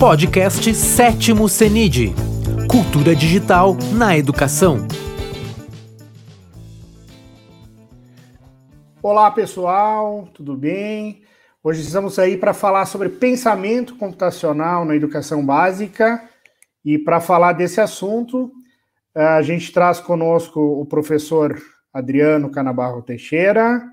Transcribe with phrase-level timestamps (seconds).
[0.00, 2.14] Podcast Sétimo CENID
[2.70, 4.78] Cultura Digital na Educação.
[9.02, 11.22] Olá pessoal, tudo bem?
[11.62, 16.26] Hoje estamos aí para falar sobre pensamento computacional na educação básica
[16.82, 18.50] e para falar desse assunto,
[19.14, 21.60] a gente traz conosco o professor
[21.92, 23.86] Adriano Canabarro Teixeira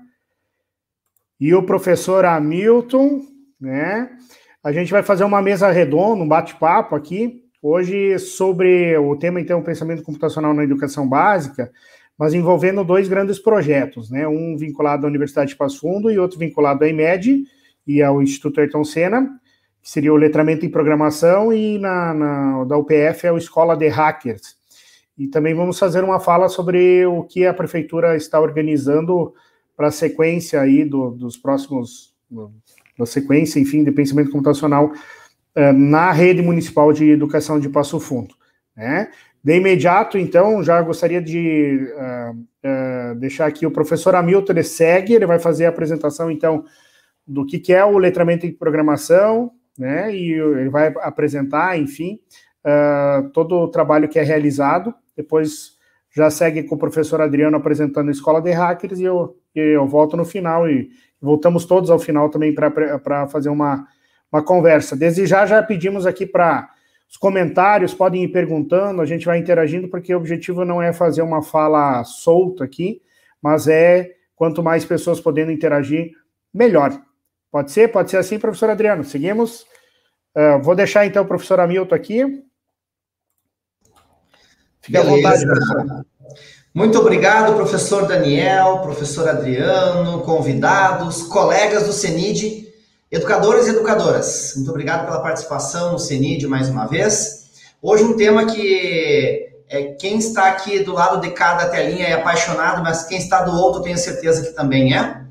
[1.38, 3.20] e o professor Hamilton,
[3.60, 4.08] né?
[4.68, 9.62] A gente vai fazer uma mesa redonda, um bate-papo aqui, hoje sobre o tema, então,
[9.62, 11.72] pensamento computacional na educação básica,
[12.18, 14.28] mas envolvendo dois grandes projetos, né?
[14.28, 17.44] Um vinculado à Universidade de Passo Fundo e outro vinculado à IMED
[17.86, 19.40] e ao Instituto Ayrton Senna,
[19.80, 23.88] que seria o letramento em programação, e na, na da UPF é o Escola de
[23.88, 24.54] Hackers.
[25.16, 29.32] E também vamos fazer uma fala sobre o que a prefeitura está organizando
[29.74, 32.14] para a sequência aí do, dos próximos
[32.98, 34.92] da sequência, enfim, de pensamento computacional
[35.56, 38.34] uh, na rede municipal de educação de Passo Fundo.
[38.76, 39.10] Né?
[39.42, 45.14] De imediato, então, já gostaria de uh, uh, deixar aqui o professor Hamilton, ele segue,
[45.14, 46.64] ele vai fazer a apresentação, então,
[47.24, 50.12] do que, que é o letramento em programação, né?
[50.12, 52.18] E ele vai apresentar, enfim,
[53.32, 54.92] todo o trabalho que é realizado.
[55.14, 55.78] Depois
[56.10, 60.16] já segue com o professor Adriano apresentando a Escola de Hackers e eu, eu volto
[60.16, 63.86] no final e Voltamos todos ao final também para fazer uma,
[64.32, 64.96] uma conversa.
[64.96, 66.70] Desde já, já pedimos aqui para
[67.10, 71.22] os comentários, podem ir perguntando, a gente vai interagindo, porque o objetivo não é fazer
[71.22, 73.00] uma fala solta aqui,
[73.42, 76.12] mas é quanto mais pessoas podendo interagir,
[76.52, 77.00] melhor.
[77.50, 77.88] Pode ser?
[77.88, 79.02] Pode ser assim, professor Adriano.
[79.02, 79.62] Seguimos.
[80.36, 82.44] Uh, vou deixar então o professor Hamilton aqui.
[84.80, 86.06] Fique à vontade, professor.
[86.78, 92.72] Muito obrigado, professor Daniel, professor Adriano, convidados, colegas do CENID,
[93.10, 94.52] educadores e educadoras.
[94.54, 97.50] Muito obrigado pela participação no CENID mais uma vez.
[97.82, 102.80] Hoje um tema que é, quem está aqui do lado de cada telinha é apaixonado,
[102.80, 105.22] mas quem está do outro tenho certeza que também é,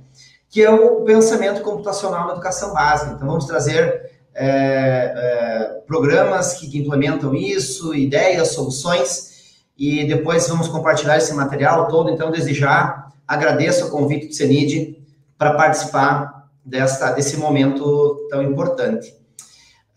[0.50, 3.14] que é o pensamento computacional na educação básica.
[3.16, 9.37] Então vamos trazer é, é, programas que implementam isso, ideias, soluções
[9.78, 12.10] e depois vamos compartilhar esse material todo.
[12.10, 14.98] Então, desde já, agradeço o convite do CENID
[15.38, 19.16] para participar desta, desse momento tão importante.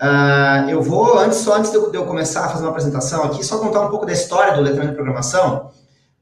[0.01, 3.59] Uh, eu vou, antes, só antes de eu, começar a fazer uma apresentação aqui, só
[3.59, 5.71] contar um pouco da história do letramento de programação.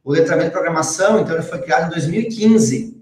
[0.04, 2.96] O letramento de programação, então, ele foi criado em 2015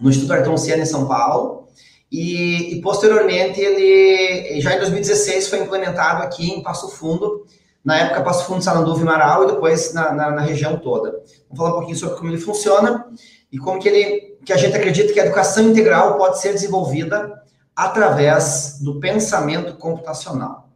[0.00, 1.68] no Instituto Ayrton Senna, em São Paulo,
[2.10, 7.44] e, e posteriormente ele, já em 2016, foi implementado aqui em Passo Fundo,
[7.88, 11.10] na época Passo Fundo, Sananduva e Marau, e depois na, na, na, região toda.
[11.48, 13.06] Vamos falar um pouquinho sobre como ele funciona
[13.50, 17.42] e como que, ele, que a gente acredita que a educação integral pode ser desenvolvida
[17.74, 20.68] através do pensamento computacional.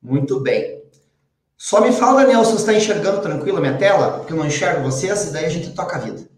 [0.00, 0.82] Muito bem.
[1.54, 4.46] Só me fala, Daniel, se você está enxergando tranquilo a minha tela, porque eu não
[4.46, 6.30] enxergo vocês, e daí a gente toca a vida.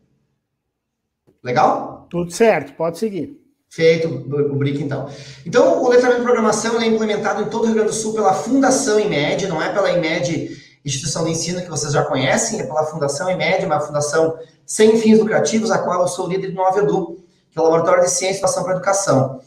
[1.41, 2.09] Legal?
[2.11, 3.40] Tudo certo, pode seguir.
[3.71, 5.09] Feito o BRIC, então.
[5.47, 8.35] Então, o letramento de programação é implementado em todo o Rio Grande do Sul pela
[8.35, 12.85] Fundação IMED, não é pela IMED Instituição de Ensino que vocês já conhecem, é pela
[12.85, 14.37] Fundação IMED, uma fundação
[14.67, 18.11] sem fins lucrativos, a qual eu sou líder do NoveEdu, que é o Laboratório de
[18.11, 19.41] Ciência e Inovação para a Educação.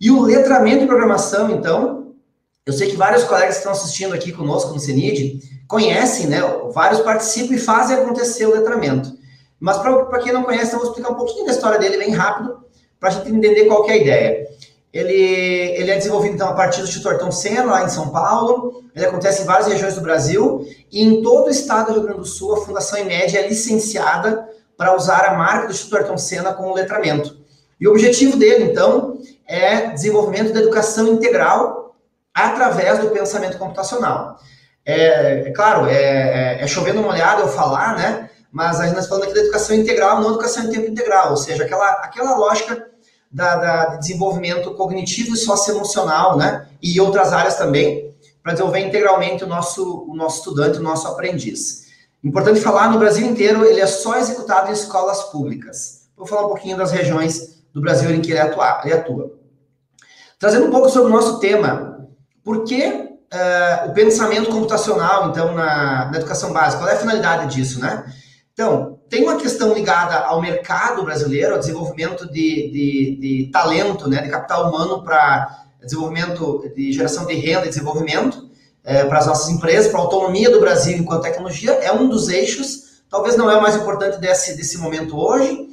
[0.00, 2.14] E o letramento de programação, então,
[2.64, 6.40] eu sei que vários colegas que estão assistindo aqui conosco no CENID conhecem, né?
[6.72, 9.12] Vários participam e fazem acontecer o letramento.
[9.60, 12.64] Mas para quem não conhece, eu vou explicar um pouquinho da história dele bem rápido,
[13.06, 14.48] para a gente entender qual é a ideia.
[14.92, 18.82] Ele, ele é desenvolvido, então, a partir do Instituto Ayrton Senna, lá em São Paulo.
[18.94, 20.66] Ele acontece em várias regiões do Brasil.
[20.90, 24.48] E em todo o estado do Rio Grande do Sul, a Fundação IMED é licenciada
[24.76, 27.36] para usar a marca do Instituto Ayrton Senna como letramento.
[27.80, 31.94] E o objetivo dele, então, é desenvolvimento da educação integral
[32.34, 34.36] através do pensamento computacional.
[34.84, 38.30] É, é claro, é, é, é chovendo uma olhada eu falar, né?
[38.56, 41.36] mas a gente está falando aqui da educação integral, não educação em tempo integral, ou
[41.36, 42.88] seja, aquela, aquela lógica
[43.36, 46.66] da, da de desenvolvimento cognitivo e socioemocional, né?
[46.82, 51.84] E outras áreas também, para desenvolver integralmente o nosso, o nosso estudante, o nosso aprendiz.
[52.24, 56.08] Importante falar, no Brasil inteiro, ele é só executado em escolas públicas.
[56.16, 58.80] Vou falar um pouquinho das regiões do Brasil em que ele atua.
[58.84, 59.34] Ele atua.
[60.38, 62.08] Trazendo um pouco sobre o nosso tema,
[62.42, 66.82] por que uh, o pensamento computacional, então, na, na educação básica?
[66.82, 68.10] Qual é a finalidade disso, né?
[68.54, 74.22] Então, tem uma questão ligada ao mercado brasileiro, ao desenvolvimento de, de, de talento, né,
[74.22, 78.48] de capital humano para desenvolvimento de geração de renda e desenvolvimento
[78.84, 82.28] é, para as nossas empresas, para a autonomia do Brasil enquanto tecnologia, é um dos
[82.28, 85.68] eixos, talvez não é o mais importante desse, desse momento hoje.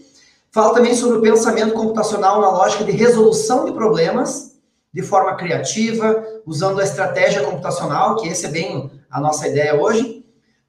[0.51, 4.53] Fala também sobre o pensamento computacional na lógica de resolução de problemas
[4.93, 10.22] de forma criativa, usando a estratégia computacional, que esse é bem a nossa ideia hoje.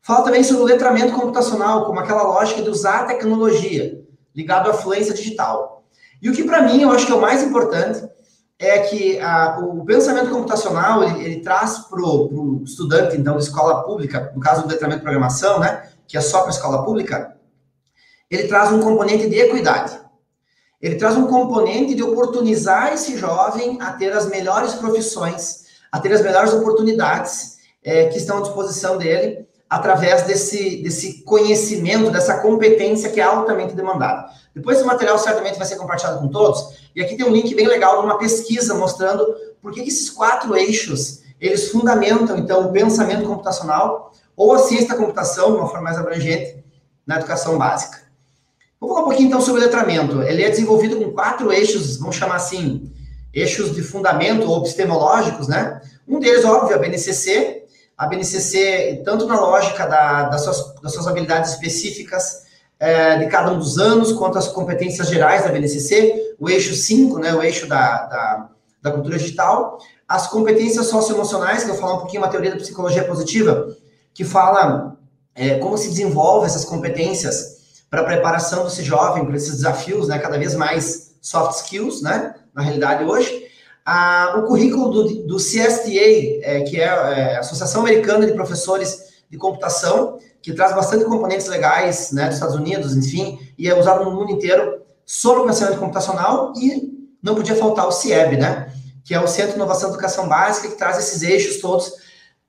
[0.05, 4.05] Fala também sobre o letramento computacional, como aquela lógica de usar a tecnologia
[4.37, 5.83] ligado à fluência digital.
[6.21, 8.07] E o que para mim eu acho que é o mais importante
[8.59, 13.83] é que a, o pensamento computacional ele, ele traz para o estudante então de escola
[13.83, 17.35] pública, no caso do letramento de programação, né, que é só para escola pública,
[18.31, 19.99] ele traz um componente de equidade.
[20.83, 26.13] Ele traz um componente de oportunizar esse jovem a ter as melhores profissões, a ter
[26.13, 33.11] as melhores oportunidades é, que estão à disposição dele através desse, desse conhecimento, dessa competência
[33.11, 34.29] que é altamente demandada.
[34.55, 37.67] Depois esse material certamente vai ser compartilhado com todos, e aqui tem um link bem
[37.67, 39.27] legal de uma pesquisa mostrando
[39.61, 44.97] por que esses quatro eixos, eles fundamentam, então, o pensamento computacional ou a ciência da
[44.97, 46.63] computação, de uma forma mais abrangente,
[47.07, 48.03] na educação básica.
[48.81, 50.23] Vou falar um pouquinho, então, sobre o letramento.
[50.23, 52.93] Ele é desenvolvido com quatro eixos, vamos chamar assim,
[53.33, 55.81] eixos de fundamento ou epistemológicos, né?
[56.07, 57.64] Um deles, óbvio, a BNCC,
[57.97, 62.45] a BNCC, tanto na lógica da, das, suas, das suas habilidades específicas
[62.79, 67.19] é, de cada um dos anos, quanto as competências gerais da BNCC, o eixo 5,
[67.19, 68.49] né, o eixo da, da,
[68.83, 73.05] da cultura digital, as competências socioemocionais, que eu falar um pouquinho uma teoria da psicologia
[73.05, 73.75] positiva,
[74.13, 74.97] que fala
[75.35, 77.55] é, como se desenvolve essas competências
[77.89, 82.35] para a preparação desse jovem para esses desafios, né, cada vez mais soft skills, né,
[82.53, 83.45] na realidade hoje,
[83.85, 89.23] a, o currículo do, do CSTA, é, que é, é, a Associação Americana de Professores
[89.29, 94.05] de Computação, que traz bastante componentes legais né, dos Estados Unidos, enfim, e é usado
[94.05, 96.93] no mundo inteiro sobre o pensamento computacional e
[97.23, 98.73] não podia faltar o CIEB, né,
[99.05, 101.93] que é o Centro de Inovação e Educação Básica, que traz esses eixos todos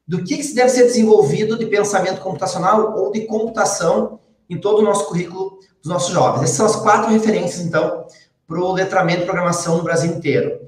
[0.07, 4.79] do que, que se deve ser desenvolvido de pensamento computacional ou de computação em todo
[4.79, 6.43] o nosso currículo dos nossos jovens.
[6.43, 8.05] Essas são as quatro referências, então,
[8.47, 10.59] para o letramento de programação no Brasil inteiro.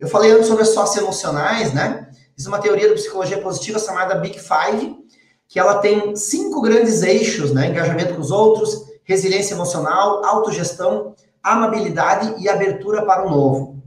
[0.00, 2.08] Eu falei antes sobre as socioemocionais, né?
[2.34, 4.96] Isso é uma teoria da psicologia positiva chamada Big Five,
[5.46, 7.68] que ela tem cinco grandes eixos, né?
[7.68, 13.82] Engajamento com os outros, resiliência emocional, autogestão, amabilidade e abertura para o novo.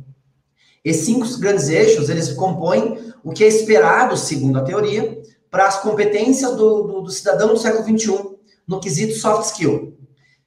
[0.86, 5.20] Esses cinco grandes eixos, eles compõem o que é esperado, segundo a teoria,
[5.50, 8.36] para as competências do, do, do cidadão do século XXI
[8.68, 9.98] no quesito soft skill.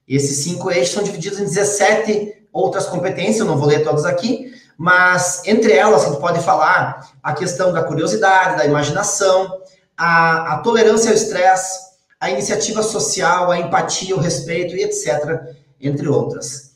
[0.07, 4.53] Esses cinco eixos são divididos em 17 outras competências, eu não vou ler todas aqui,
[4.77, 9.61] mas entre elas, a gente pode falar a questão da curiosidade, da imaginação,
[9.97, 11.87] a, a tolerância ao estresse,
[12.19, 15.39] a iniciativa social, a empatia, o respeito e etc.,
[15.81, 16.71] entre outras.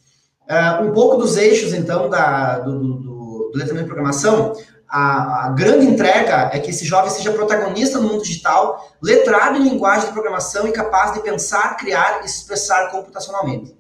[0.50, 4.54] Uh, um pouco dos eixos, então, da, do, do, do letramento de programação,
[4.90, 9.64] a, a, grande entrega é que esse jovem seja protagonista no mundo digital, letrado em
[9.64, 13.74] linguagem de programação e capaz de pensar, criar e se expressar computacionalmente.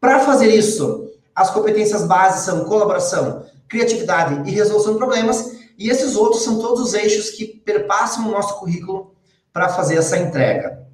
[0.00, 6.16] Para fazer isso, as competências bases são colaboração, criatividade e resolução de problemas, e esses
[6.16, 9.14] outros são todos os eixos que perpassam o nosso currículo
[9.52, 10.86] para fazer essa entrega.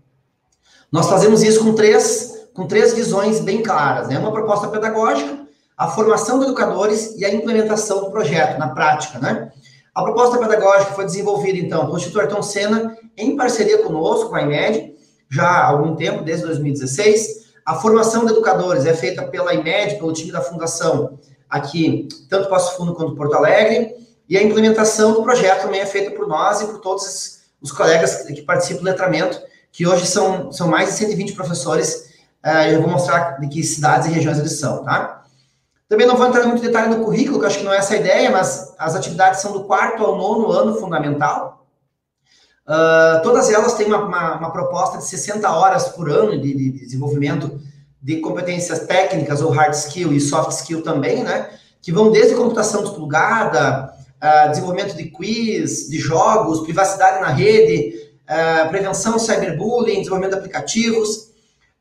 [0.91, 4.19] Nós fazemos isso com três, com três visões bem claras, né?
[4.19, 5.47] Uma proposta pedagógica,
[5.77, 9.51] a formação de educadores e a implementação do projeto na prática, né?
[9.95, 14.43] A proposta pedagógica foi desenvolvida, então, pelo Instituto Ayrton Senna, em parceria conosco, com a
[14.43, 14.95] IMED,
[15.31, 17.53] já há algum tempo, desde 2016.
[17.65, 21.19] A formação de educadores é feita pela IMED, pelo time da Fundação,
[21.53, 23.95] aqui, tanto Passo Fundo quanto Porto Alegre,
[24.27, 28.23] e a implementação do projeto também é feita por nós e por todos os colegas
[28.23, 29.39] que participam do letramento,
[29.71, 32.11] que hoje são, são mais de 120 professores,
[32.43, 35.25] uh, eu vou mostrar de que cidades e regiões eles são, tá?
[35.89, 37.99] Também não vou entrar muito detalhe no currículo, que acho que não é essa a
[37.99, 41.67] ideia, mas as atividades são do quarto ao nono ano fundamental.
[42.67, 46.71] Uh, todas elas têm uma, uma, uma, proposta de 60 horas por ano de, de
[46.71, 47.61] desenvolvimento
[48.03, 51.51] de competências técnicas ou hard skill e soft skill também, né?
[51.81, 57.95] Que vão desde computação desplugada, uh, desenvolvimento de quiz, de jogos, privacidade na rede,
[58.25, 61.31] uh, prevenção cyberbullying, desenvolvimento de aplicativos,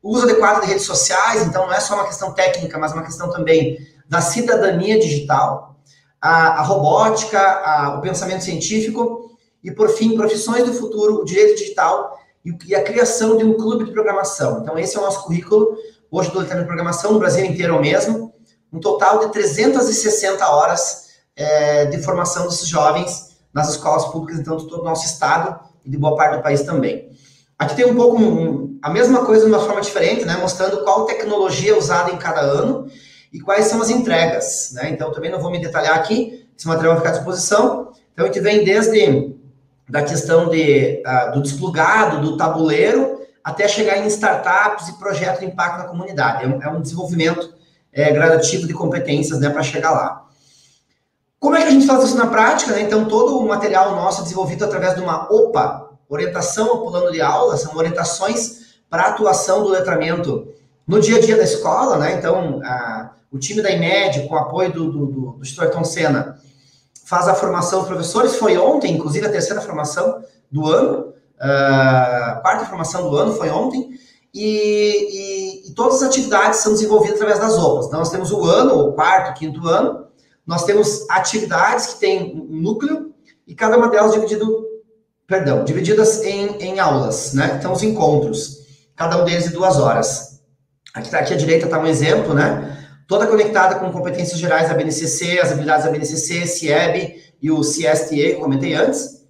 [0.02, 3.30] uso adequado de redes sociais, então não é só uma questão técnica, mas uma questão
[3.30, 5.76] também da cidadania digital,
[6.20, 11.58] a, a robótica, a, o pensamento científico e, por fim, profissões do futuro, o direito
[11.58, 14.60] digital e, e a criação de um clube de programação.
[14.60, 15.76] Então, esse é o nosso currículo
[16.12, 18.34] hoje do Letramento de Programação, no Brasil inteiro mesmo,
[18.70, 24.68] um total de 360 horas é, de formação desses jovens nas escolas públicas, então, de
[24.68, 27.08] todo o nosso estado e de boa parte do país também.
[27.58, 31.06] Aqui tem um pouco um, a mesma coisa de uma forma diferente, né, mostrando qual
[31.06, 32.86] tecnologia é usada em cada ano
[33.32, 34.72] e quais são as entregas.
[34.74, 34.90] Né?
[34.90, 37.90] Então, também não vou me detalhar aqui, esse material vai ficar à disposição.
[38.12, 39.32] Então, a gente vem desde
[39.88, 45.46] da questão de, uh, do desplugado, do tabuleiro, até chegar em startups e projetos de
[45.46, 46.44] impacto na comunidade.
[46.44, 47.54] É um, é um desenvolvimento
[47.92, 50.26] é, gradativo de competências né, para chegar lá.
[51.38, 52.72] Como é que a gente faz isso na prática?
[52.72, 52.82] Né?
[52.82, 57.20] Então, todo o material nosso é desenvolvido através de uma OPA, Orientação ao Plano de
[57.20, 60.46] Aula, são orientações para atuação do letramento
[60.86, 62.14] no dia a dia da escola, né?
[62.18, 66.38] Então, a, o time da IMED, com o apoio do, do, do, do Senna,
[67.04, 68.36] faz a formação dos professores.
[68.36, 73.90] Foi ontem, inclusive, a terceira formação do ano, a quarta formação do ano foi ontem,
[74.32, 77.86] e, e, e, todas as atividades são desenvolvidas através das OPAs.
[77.86, 80.06] Então, nós temos o ano, o quarto, quinto ano,
[80.46, 83.12] nós temos atividades que têm um núcleo,
[83.46, 84.64] e cada uma delas dividido,
[85.26, 87.56] perdão, divididas em, em aulas, né?
[87.58, 88.58] Então, os encontros,
[88.96, 90.40] cada um deles de duas horas.
[90.94, 92.78] Aqui, tá, aqui à direita está um exemplo, né?
[93.08, 98.06] Toda conectada com competências gerais da BNCC, as habilidades da BNCC, CIEB e o CSTA,
[98.08, 99.21] que eu comentei antes.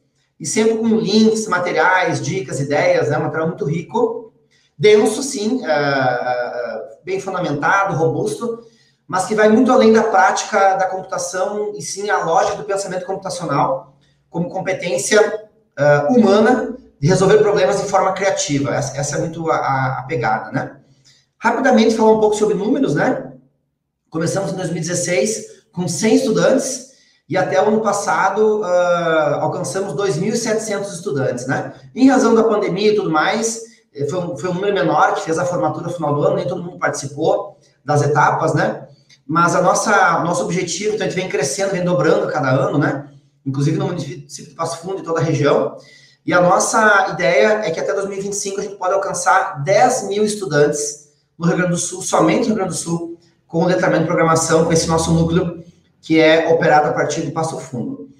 [0.42, 3.16] E sempre com links, materiais, dicas, ideias, né?
[3.16, 4.32] Um material muito rico.
[4.76, 8.58] Denso, sim, uh, bem fundamentado, robusto,
[9.06, 13.06] mas que vai muito além da prática da computação e sim a lógica do pensamento
[13.06, 13.96] computacional
[14.28, 18.74] como competência uh, humana de resolver problemas de forma criativa.
[18.74, 20.76] Essa, essa é muito a, a, pegada, né?
[21.38, 23.32] Rapidamente falar um pouco sobre números, né?
[24.10, 26.91] Começamos em 2016 com 100 estudantes
[27.32, 31.72] e até o ano passado uh, alcançamos 2.700 estudantes, né?
[31.94, 33.62] Em razão da pandemia e tudo mais,
[33.94, 36.36] eh, foi um, foi um número menor que fez a formatura no final do ano,
[36.36, 38.86] nem todo mundo participou das etapas, né?
[39.26, 43.08] Mas a nossa nosso objetivo, então a gente vem crescendo, vem dobrando cada ano, né?
[43.46, 45.78] Inclusive no município de Passo Fundo e toda a região.
[46.26, 51.08] E a nossa ideia é que até 2025 a gente pode alcançar 10 mil estudantes
[51.38, 54.08] no Rio Grande do Sul, somente no Rio Grande do Sul, com o letramento de
[54.08, 55.61] programação, com esse nosso núcleo
[56.02, 58.10] que é operado a partir de Passo Fundo.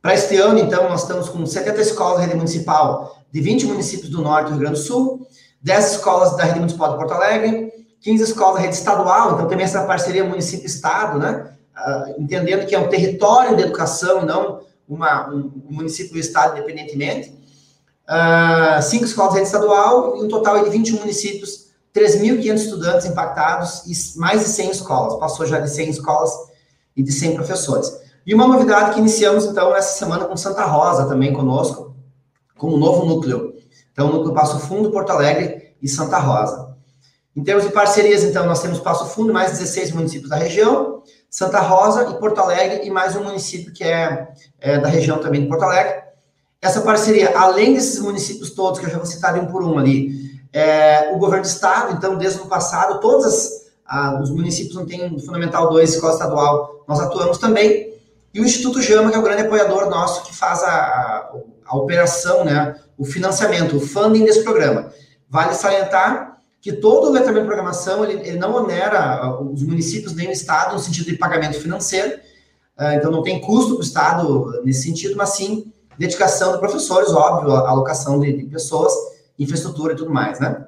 [0.00, 4.10] Para este ano, então, nós estamos com 70 escolas da rede municipal de 20 municípios
[4.10, 5.26] do norte do Rio Grande do Sul,
[5.62, 9.64] 10 escolas da rede municipal de Porto Alegre, 15 escolas da rede estadual, então também
[9.64, 11.50] essa parceria município-estado, né?
[11.76, 16.58] Uh, entendendo que é um território de educação, não uma, um, um município e estado
[16.58, 17.30] independentemente.
[18.08, 23.82] Uh, cinco escolas da rede estadual e um total de 21 municípios 3.500 estudantes impactados
[23.86, 25.18] e mais de 100 escolas.
[25.18, 26.32] Passou já de 100 escolas
[26.96, 28.00] e de 100 professores.
[28.26, 31.96] E uma novidade que iniciamos, então, essa semana com Santa Rosa também conosco,
[32.56, 33.54] com um novo núcleo.
[33.92, 36.76] Então, o núcleo Passo Fundo, Porto Alegre e Santa Rosa.
[37.34, 41.60] Em termos de parcerias, então, nós temos Passo Fundo, mais 16 municípios da região, Santa
[41.60, 44.28] Rosa e Porto Alegre, e mais um município que é,
[44.60, 46.02] é da região também de Porto Alegre.
[46.60, 50.30] Essa parceria, além desses municípios todos, que eu já vou citar um por um ali,
[50.52, 54.76] é, o governo do estado, então, desde o ano passado, todos as, a, os municípios
[54.76, 57.92] não têm Fundamental 2, Escola Estadual, nós atuamos também.
[58.32, 61.32] E o Instituto Jama, que é o grande apoiador nosso, que faz a,
[61.66, 64.92] a, operação, né, o financiamento, o funding desse programa.
[65.28, 70.28] Vale salientar que todo o letramento de programação, ele, ele não onera os municípios nem
[70.28, 72.16] o Estado no sentido de pagamento financeiro,
[72.78, 77.10] uh, então não tem custo para o Estado nesse sentido, mas sim dedicação de professores,
[77.10, 78.92] óbvio, alocação de, de pessoas,
[79.38, 80.66] infraestrutura e tudo mais, né?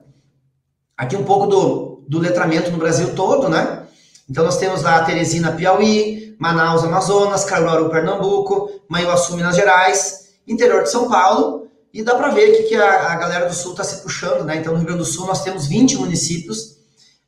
[0.97, 3.83] Aqui um pouco do, do letramento no Brasil todo, né?
[4.29, 10.91] Então nós temos lá Teresina, Piauí, Manaus, Amazonas, Caruaru, Pernambuco, Manhuaçu, Minas Gerais, interior de
[10.91, 14.03] São Paulo, e dá para ver que, que a, a, galera do Sul está se
[14.03, 14.57] puxando, né?
[14.57, 16.79] Então no Rio Grande do Sul nós temos 20 municípios,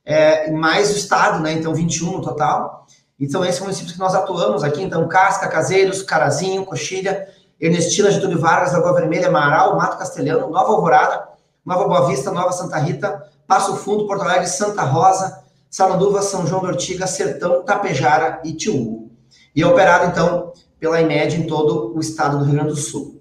[0.05, 1.53] é, mais o estado, né?
[1.53, 2.87] Então 21 no total.
[3.21, 7.29] Então esses municípios que nós atuamos aqui, então Casca, Caseiros, Carazinho, Coxilha,
[7.61, 11.29] Ernestina, Getúlio Vargas, Lagoa Vermelha, Amaral, Mato Castelhano, Nova Alvorada,
[11.65, 16.63] Nova Boa Vista, Nova Santa Rita, Passo Fundo, Porto Alegre, Santa Rosa, Salanduva, São João
[16.63, 19.11] do Ortiga, Sertão, Tapejara e Tiúgo.
[19.55, 23.21] E é operado, então, pela IMED em todo o estado do Rio Grande do Sul.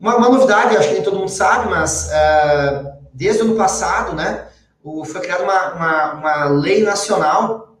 [0.00, 4.14] Uma, uma novidade, acho que nem todo mundo sabe, mas uh, desde o ano passado,
[4.14, 4.46] né,
[4.82, 7.76] o, foi criada uma, uma, uma, lei nacional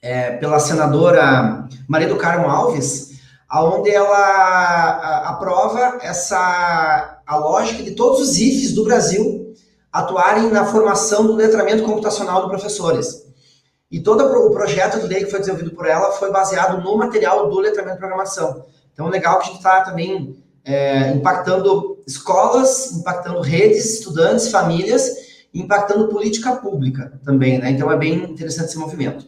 [0.00, 8.20] é, pela senadora Maria do Carmo Alves, aonde ela aprova essa a lógica de todos
[8.20, 9.47] os IFES do Brasil
[9.92, 13.26] atuarem na formação do letramento computacional dos professores.
[13.90, 17.48] E todo o projeto de lei que foi desenvolvido por ela foi baseado no material
[17.48, 18.66] do letramento de programação.
[18.92, 25.10] Então, legal que a gente está também é, impactando escolas, impactando redes, estudantes, famílias,
[25.54, 27.70] impactando política pública também, né?
[27.70, 29.26] Então, é bem interessante esse movimento.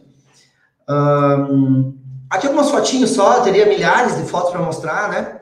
[2.29, 5.39] Aqui algumas fotinhos só, teria milhares de fotos para mostrar, né?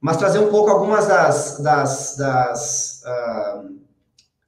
[0.00, 3.85] mas trazer um pouco algumas das, das, das uh,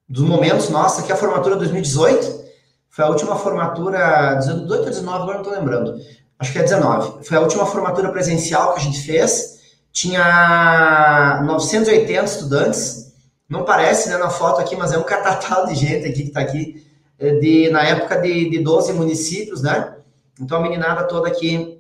[0.09, 2.45] dos momentos nossos, aqui a formatura 2018,
[2.89, 6.01] foi a última formatura, 18 ou 19, agora não estou lembrando,
[6.39, 9.59] acho que é 19, foi a última formatura presencial que a gente fez,
[9.93, 13.13] tinha 980 estudantes,
[13.49, 16.41] não parece, né, na foto aqui, mas é um catatal de gente aqui que está
[16.41, 16.87] aqui,
[17.19, 19.95] de, na época de, de 12 municípios, né,
[20.41, 21.79] então a meninada toda aqui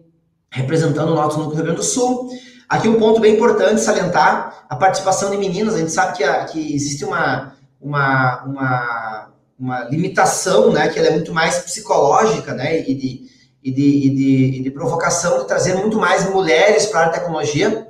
[0.50, 2.30] representando o nosso núcleo Rio Grande do Sul.
[2.68, 5.74] Aqui um ponto bem importante salientar, a participação de meninas.
[5.74, 11.08] A gente sabe que, a, que existe uma, uma, uma, uma limitação, né, que ela
[11.08, 13.26] é muito mais psicológica, né, e de,
[13.62, 17.88] e de, e de, e de provocação de trazer muito mais mulheres para a tecnologia,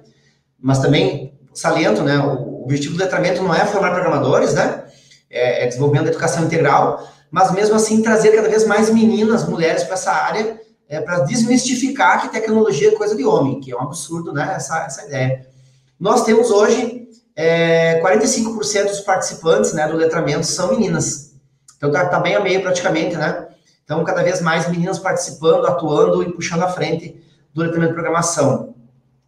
[0.60, 4.84] mas também saliento, né, o objetivo do letramento não é formar programadores, né,
[5.30, 9.94] é, é da educação integral, mas mesmo assim trazer cada vez mais meninas, mulheres para
[9.94, 14.32] essa área, é, para desmistificar que tecnologia é coisa de homem, que é um absurdo,
[14.32, 15.46] né, essa, essa ideia.
[16.00, 17.07] Nós temos hoje
[17.40, 21.36] é, 45% dos participantes, né, do letramento são meninas.
[21.76, 23.46] Então tá, tá bem a meio praticamente, né?
[23.84, 28.74] Então, cada vez mais meninas participando, atuando e puxando à frente do letramento de programação.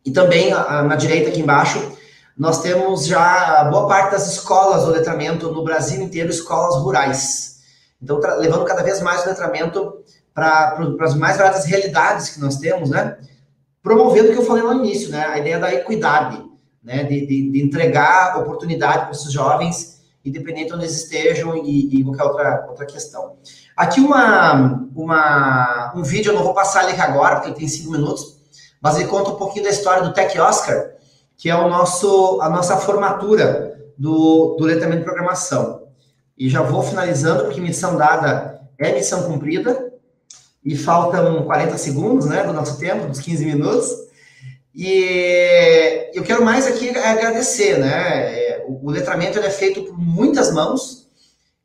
[0.05, 1.97] E também, na direita aqui embaixo,
[2.37, 7.61] nós temos já boa parte das escolas do letramento no Brasil inteiro, escolas rurais.
[8.03, 12.91] Então, levando cada vez mais o letramento para as mais variadas realidades que nós temos,
[12.91, 13.17] né?
[13.83, 15.25] Promovendo o que eu falei no início, né?
[15.25, 16.50] A ideia da equidade,
[16.83, 17.05] né?
[17.05, 22.05] De, de, de entregar oportunidade para esses jovens, independente de onde eles estejam e, e
[22.05, 23.37] qualquer outra, outra questão.
[23.77, 27.93] Aqui uma, uma, um vídeo, eu não vou passar ele agora, porque ele tem cinco
[27.93, 28.39] minutos,
[28.81, 30.91] mas ele conta um pouquinho da história do Tech Oscar,
[31.37, 35.85] que é o nosso, a nossa formatura do, do letramento de programação.
[36.37, 39.91] E já vou finalizando, porque missão dada é missão cumprida,
[40.65, 43.91] e faltam 40 segundos né, do nosso tempo, dos 15 minutos.
[44.75, 48.63] E eu quero mais aqui agradecer, né?
[48.69, 51.09] O letramento é feito por muitas mãos.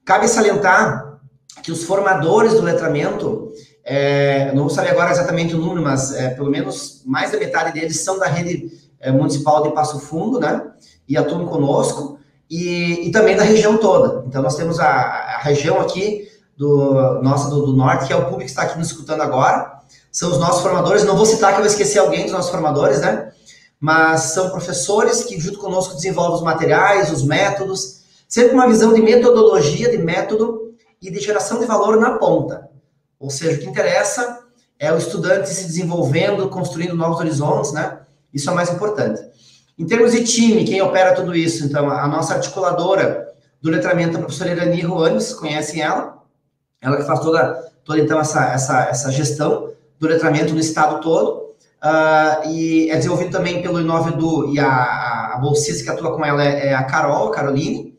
[0.04, 1.20] Cabe salientar
[1.62, 3.52] que os formadores do letramento,
[3.84, 7.74] é, não vou saber agora exatamente o número, mas é, pelo menos mais da metade
[7.74, 10.62] deles são da rede é, municipal de Passo Fundo, né?
[11.08, 12.20] E atuam conosco,
[12.50, 14.24] e, e também da região toda.
[14.28, 18.24] Então, nós temos a, a região aqui do nossa do, do, norte, que é o
[18.24, 19.75] público que está aqui nos escutando agora.
[20.16, 21.04] São os nossos formadores.
[21.04, 23.34] Não vou citar que eu vou esquecer alguém dos nossos formadores, né?
[23.78, 28.94] Mas são professores que, junto conosco, desenvolvem os materiais, os métodos, sempre com uma visão
[28.94, 32.70] de metodologia, de método, e de geração de valor na ponta.
[33.20, 34.40] Ou seja, o que interessa
[34.80, 38.00] é o estudante se desenvolvendo, construindo novos horizontes, né?
[38.34, 39.22] Isso é o mais importante.
[39.78, 41.66] Em termos de time, quem opera tudo isso?
[41.66, 43.28] Então, a nossa articuladora
[43.62, 46.24] do letramento, a professora Irani Ruanes, conhecem ela?
[46.82, 51.46] Ela que faz toda, toda então, essa, essa, essa gestão do letramento no estado todo.
[51.84, 56.44] Uh, e é desenvolvido também pelo Inovedu e a, a, bolsista que atua com ela
[56.44, 57.96] é, é a Carol, Caroline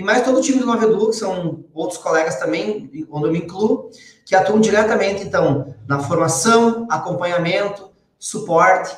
[0.00, 3.32] e mais todo o time do Nova Edu, que são outros colegas também, onde eu
[3.32, 3.90] me incluo,
[4.24, 8.96] que atuam diretamente, então, na formação, acompanhamento, suporte,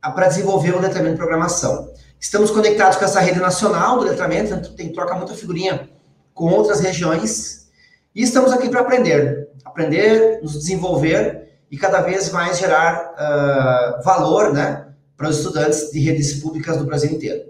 [0.00, 1.92] para desenvolver o letramento de programação.
[2.18, 5.86] Estamos conectados com essa rede nacional do letramento, então tem troca muita figurinha
[6.32, 7.68] com outras regiões,
[8.14, 14.52] e estamos aqui para aprender, aprender, nos desenvolver e cada vez mais gerar uh, valor,
[14.52, 17.42] né, para os estudantes de redes públicas do Brasil inteiro.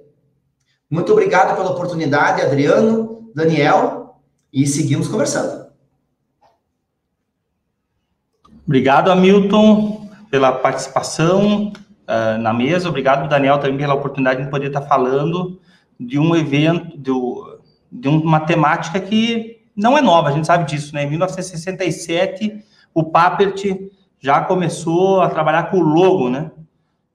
[0.90, 4.20] Muito obrigado pela oportunidade, Adriano, Daniel,
[4.52, 5.68] e seguimos conversando.
[8.66, 12.88] Obrigado, Hamilton, pela participação uh, na mesa.
[12.88, 15.61] Obrigado, Daniel, também pela oportunidade de poder estar falando
[15.98, 17.12] de um evento, de,
[17.92, 21.04] de uma temática que não é nova, a gente sabe disso, né?
[21.04, 23.62] Em 1967, o Papert
[24.20, 26.50] já começou a trabalhar com o logo, né?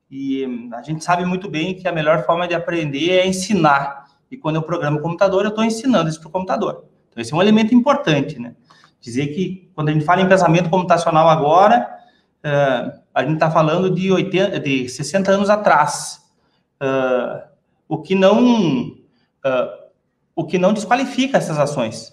[0.09, 4.05] E a gente sabe muito bem que a melhor forma de aprender é ensinar.
[4.29, 6.85] E quando eu programo computador, eu estou ensinando isso para o computador.
[7.09, 8.55] Então, esse é um elemento importante, né?
[9.01, 11.89] Dizer que quando a gente fala em pensamento computacional agora,
[12.43, 16.21] uh, a gente está falando de, 80, de 60 anos atrás.
[16.81, 17.47] Uh,
[17.87, 19.83] o que não uh,
[20.35, 22.12] o que não desqualifica essas ações.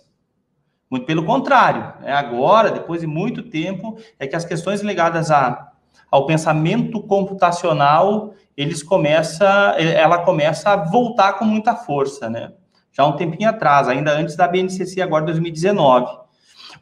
[0.91, 5.71] Muito pelo contrário, é agora, depois de muito tempo, é que as questões ligadas a
[6.11, 9.47] ao pensamento computacional, eles começa,
[9.79, 12.53] ela começa a voltar com muita força, né?
[12.93, 16.19] Já um tempinho atrás, ainda antes da BNCC, agora 2019.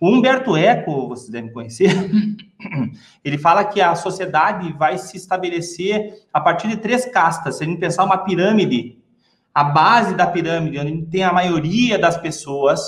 [0.00, 1.90] O Humberto Eco, vocês devem conhecer,
[3.22, 7.56] ele fala que a sociedade vai se estabelecer a partir de três castas.
[7.56, 8.98] Se a gente pensar uma pirâmide,
[9.54, 12.80] a base da pirâmide, onde tem a maioria das pessoas,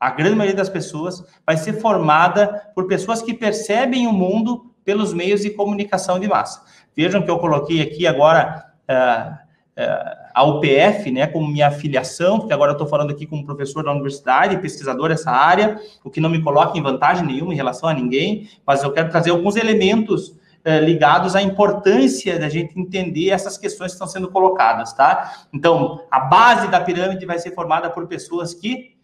[0.00, 5.12] a grande maioria das pessoas, vai ser formada por pessoas que percebem o mundo pelos
[5.12, 6.62] meios de comunicação de massa.
[6.96, 9.32] Vejam que eu coloquei aqui agora uh,
[9.78, 13.84] uh, a UPF, né, como minha afiliação, porque agora eu estou falando aqui como professor
[13.84, 17.86] da universidade, pesquisador dessa área, o que não me coloca em vantagem nenhuma em relação
[17.86, 23.28] a ninguém, mas eu quero trazer alguns elementos uh, ligados à importância da gente entender
[23.28, 25.44] essas questões que estão sendo colocadas, tá?
[25.52, 28.98] Então, a base da pirâmide vai ser formada por pessoas que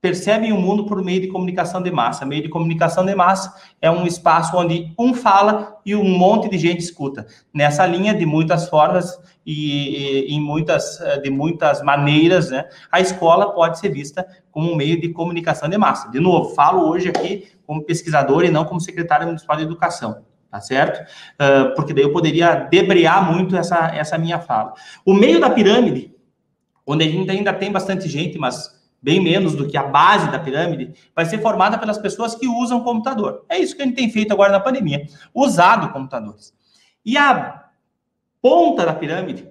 [0.00, 2.24] percebem o mundo por meio de comunicação de massa.
[2.24, 6.58] Meio de comunicação de massa é um espaço onde um fala e um monte de
[6.58, 7.26] gente escuta.
[7.52, 13.52] Nessa linha, de muitas formas e, e muitas, eh, de muitas maneiras, né, a escola
[13.52, 16.10] pode ser vista como um meio de comunicação de massa.
[16.10, 20.60] De novo, falo hoje aqui como pesquisador e não como secretário municipal de educação tá
[20.60, 21.02] certo?
[21.34, 24.72] Uh, porque daí eu poderia debrear muito essa, essa minha fala.
[25.04, 26.14] O meio da pirâmide,
[26.86, 31.24] onde ainda tem bastante gente, mas bem menos do que a base da pirâmide, vai
[31.24, 33.44] ser formada pelas pessoas que usam computador.
[33.48, 36.54] É isso que a gente tem feito agora na pandemia, usado computadores.
[37.04, 37.64] E a
[38.42, 39.48] ponta da pirâmide,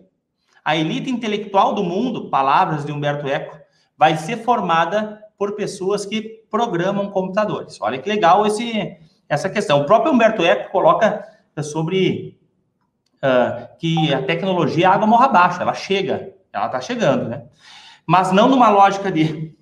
[0.63, 3.57] a elite intelectual do mundo, palavras de Humberto Eco,
[3.97, 7.79] vai ser formada por pessoas que programam computadores.
[7.81, 9.81] Olha que legal esse, essa questão.
[9.81, 11.23] O próprio Humberto Eco coloca
[11.61, 12.37] sobre
[13.17, 17.43] uh, que a tecnologia é água morra abaixo, ela chega, ela está chegando, né?
[18.05, 19.55] Mas não numa lógica de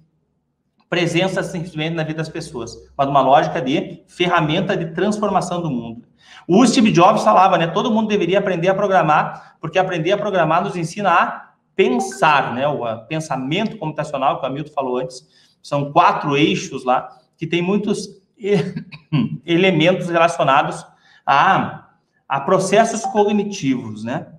[0.89, 6.07] presença simplesmente na vida das pessoas, mas numa lógica de ferramenta de transformação do mundo.
[6.47, 7.67] O Steve Jobs falava, né?
[7.67, 12.67] Todo mundo deveria aprender a programar, porque aprender a programar nos ensina a pensar, né?
[12.67, 15.25] O pensamento computacional que o Hamilton falou antes,
[15.61, 18.21] são quatro eixos lá que tem muitos
[19.45, 20.85] elementos relacionados
[21.25, 21.87] a,
[22.27, 24.32] a processos cognitivos, né?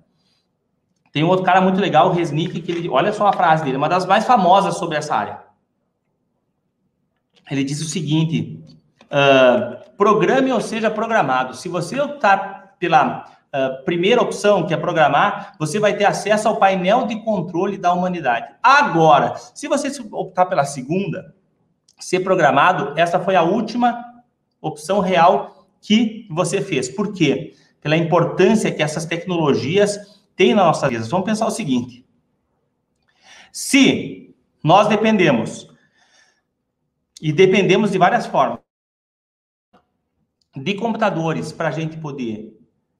[1.15, 3.77] Tem um outro cara muito legal, o Resnick, que ele, olha só a frase dele,
[3.77, 5.39] uma das mais famosas sobre essa área.
[7.49, 8.61] Ele diz o seguinte:
[9.05, 11.55] uh, programe ou seja programado.
[11.55, 16.57] Se você optar pela uh, primeira opção, que é programar, você vai ter acesso ao
[16.57, 18.47] painel de controle da humanidade.
[18.61, 21.33] Agora, se você optar pela segunda,
[21.97, 24.03] ser programado, essa foi a última
[24.59, 26.89] opção real que você fez.
[26.89, 27.53] Por quê?
[27.79, 31.03] Pela importância que essas tecnologias tem na nossa vida.
[31.05, 32.05] Vamos pensar o seguinte:
[33.51, 35.67] se nós dependemos,
[37.21, 38.59] e dependemos de várias formas,
[40.55, 42.53] de computadores para a gente poder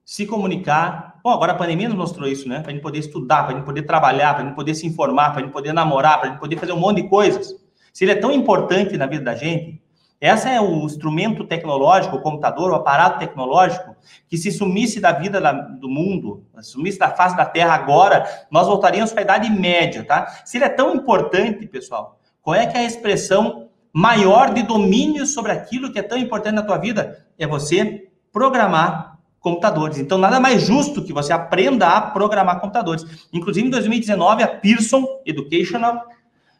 [0.04, 1.18] se comunicar.
[1.22, 2.60] Bom, agora a pandemia nos mostrou isso, né?
[2.60, 4.86] Para a gente poder estudar, para a gente poder trabalhar, para a gente poder se
[4.86, 7.54] informar, para a gente poder namorar, para a gente poder fazer um monte de coisas.
[7.92, 9.82] Se ele é tão importante na vida da gente,
[10.26, 13.94] essa é o instrumento tecnológico, o computador, o aparato tecnológico,
[14.28, 18.66] que se sumisse da vida da, do mundo, sumisse da face da Terra agora, nós
[18.66, 20.26] voltaríamos para a Idade Média, tá?
[20.44, 25.26] Se ele é tão importante, pessoal, qual é que é a expressão maior de domínio
[25.26, 27.26] sobre aquilo que é tão importante na tua vida?
[27.38, 29.98] É você programar computadores.
[29.98, 33.28] Então, nada mais justo que você aprenda a programar computadores.
[33.32, 36.02] Inclusive, em 2019, a Pearson Educational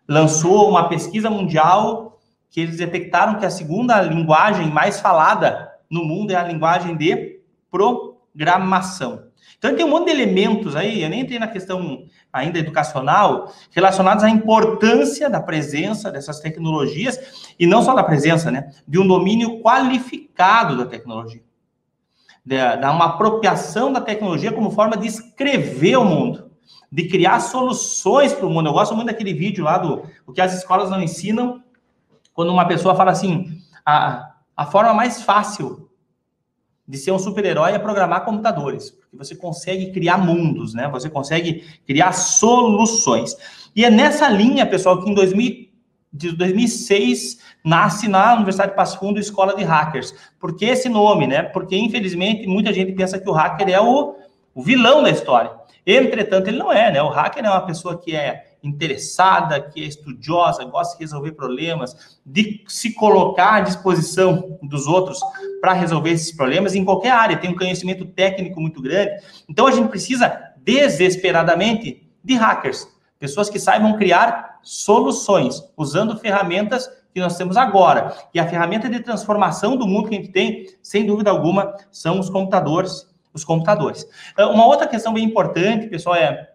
[0.09, 2.16] lançou uma pesquisa mundial
[2.51, 7.41] que eles detectaram que a segunda linguagem mais falada no mundo é a linguagem de
[7.71, 9.27] programação.
[9.59, 14.23] Então, tem um monte de elementos aí, eu nem entrei na questão ainda educacional, relacionados
[14.23, 19.61] à importância da presença dessas tecnologias, e não só da presença, né, de um domínio
[19.61, 21.43] qualificado da tecnologia.
[22.45, 26.51] Da uma apropriação da tecnologia como forma de escrever o mundo,
[26.93, 28.69] de criar soluções para o mundo.
[28.69, 31.63] Eu gosto muito daquele vídeo lá do o que as escolas não ensinam
[32.37, 35.89] quando uma pessoa fala assim, a, a forma mais fácil
[36.87, 40.87] de ser um super-herói é programar computadores, porque você consegue criar mundos, né?
[40.89, 43.35] Você consegue criar soluções.
[43.75, 45.71] E é nessa linha, pessoal, que em 2000,
[46.13, 50.15] de 2006 nasce na Universidade de Passo Fundo Escola de Hackers.
[50.39, 51.43] Por que esse nome, né?
[51.43, 54.15] Porque, infelizmente, muita gente pensa que o hacker é o,
[54.55, 55.51] o vilão da história.
[55.87, 57.03] Entretanto, ele não é, né?
[57.03, 62.19] O hacker é uma pessoa que é interessada, que é estudiosa, gosta de resolver problemas,
[62.25, 65.21] de se colocar à disposição dos outros
[65.61, 69.23] para resolver esses problemas em qualquer área, tem um conhecimento técnico muito grande.
[69.49, 72.89] Então a gente precisa desesperadamente de hackers,
[73.19, 78.15] pessoas que saibam criar soluções usando ferramentas que nós temos agora.
[78.35, 82.19] E a ferramenta de transformação do mundo que a gente tem, sem dúvida alguma, são
[82.21, 83.09] os computadores.
[83.33, 84.07] Os computadores.
[84.39, 86.51] Uma outra questão bem importante, pessoal, é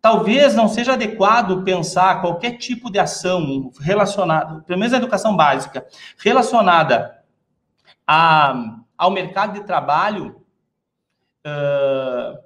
[0.00, 5.86] talvez não seja adequado pensar qualquer tipo de ação relacionada, pelo menos a educação básica,
[6.18, 7.18] relacionada
[8.06, 10.36] a, ao mercado de trabalho,
[11.46, 12.38] uh,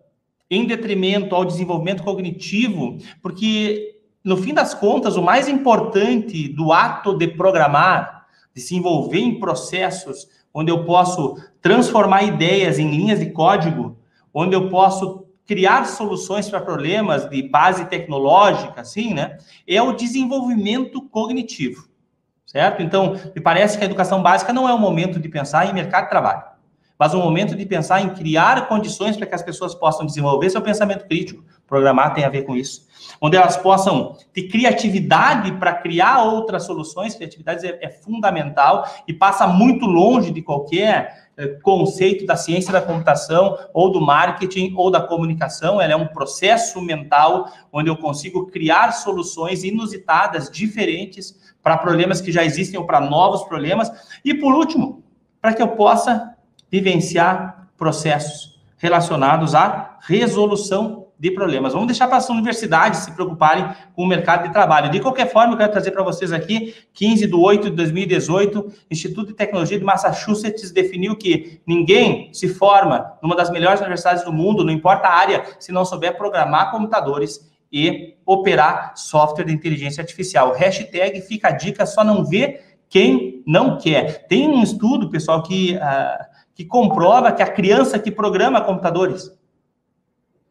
[0.50, 7.16] em detrimento ao desenvolvimento cognitivo, porque, no fim das contas, o mais importante do ato
[7.16, 13.30] de programar, de se envolver em processos onde eu posso transformar ideias em linhas de
[13.30, 13.96] código,
[14.34, 15.21] onde eu posso
[15.52, 19.36] criar soluções para problemas de base tecnológica, assim, né?
[19.68, 21.90] É o desenvolvimento cognitivo,
[22.46, 22.82] certo?
[22.82, 26.04] Então, me parece que a educação básica não é o momento de pensar em mercado
[26.04, 26.42] de trabalho,
[26.98, 30.62] mas o momento de pensar em criar condições para que as pessoas possam desenvolver seu
[30.62, 31.44] pensamento crítico.
[31.66, 32.86] Programar tem a ver com isso.
[33.20, 37.14] Onde elas possam ter criatividade para criar outras soluções.
[37.14, 41.21] Criatividade é, é fundamental e passa muito longe de qualquer
[41.62, 46.80] conceito da ciência da computação ou do marketing ou da comunicação, ela é um processo
[46.80, 53.00] mental onde eu consigo criar soluções inusitadas, diferentes para problemas que já existem ou para
[53.00, 53.90] novos problemas.
[54.24, 55.02] E por último,
[55.40, 56.36] para que eu possa
[56.70, 61.72] vivenciar processos relacionados à resolução de problemas.
[61.72, 64.90] Vamos deixar para as universidades se preocuparem com o mercado de trabalho.
[64.90, 69.28] De qualquer forma, eu quero trazer para vocês aqui, 15 de 8 de 2018, Instituto
[69.28, 74.64] de Tecnologia de Massachusetts definiu que ninguém se forma numa das melhores universidades do mundo,
[74.64, 80.52] não importa a área, se não souber programar computadores e operar software de inteligência artificial.
[80.52, 84.26] Hashtag fica a dica, só não vê quem não quer.
[84.26, 89.32] Tem um estudo, pessoal, que, uh, que comprova que a criança que programa computadores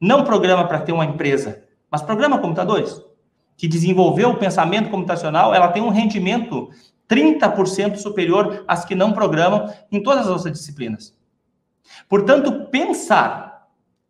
[0.01, 2.99] não programa para ter uma empresa, mas programa computadores,
[3.55, 6.71] que desenvolveu o pensamento computacional, ela tem um rendimento
[7.07, 11.15] 30% superior às que não programam em todas as outras disciplinas.
[12.09, 13.67] Portanto, pensar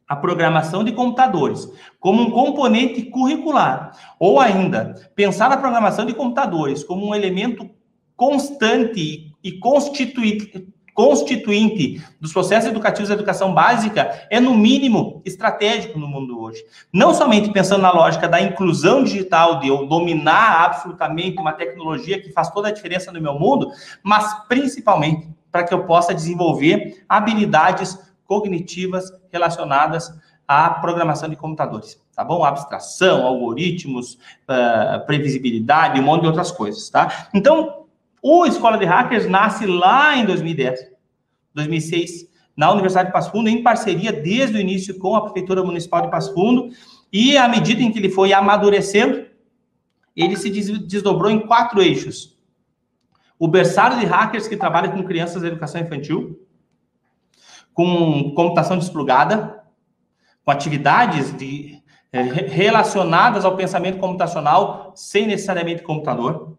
[0.08, 6.84] a programação de computadores como um componente curricular, ou ainda pensar a programação de computadores
[6.84, 7.70] como um elemento
[8.16, 16.08] constante e constituinte, constituinte dos processos educativos da educação básica é, no mínimo, estratégico no
[16.08, 16.64] mundo hoje.
[16.92, 22.32] Não somente pensando na lógica da inclusão digital, de eu dominar absolutamente uma tecnologia que
[22.32, 23.72] faz toda a diferença no meu mundo,
[24.04, 30.14] mas principalmente para que eu possa desenvolver habilidades cognitivas relacionadas
[30.48, 32.44] à programação de computadores, tá bom?
[32.44, 34.14] Abstração, algoritmos,
[34.48, 37.28] uh, previsibilidade, um monte de outras coisas, tá?
[37.34, 37.81] Então,
[38.22, 40.92] o Escola de Hackers nasce lá em 2010,
[41.56, 46.04] 2006, na Universidade de Passo Fundo, em parceria desde o início com a Prefeitura Municipal
[46.04, 46.70] de Passo Fundo,
[47.12, 49.26] e à medida em que ele foi amadurecendo,
[50.16, 52.38] ele se desdobrou em quatro eixos.
[53.40, 56.40] O berçário de hackers que trabalha com crianças da educação infantil,
[57.74, 59.64] com computação desplugada,
[60.46, 61.82] com atividades de,
[62.12, 66.58] eh, relacionadas ao pensamento computacional sem necessariamente computador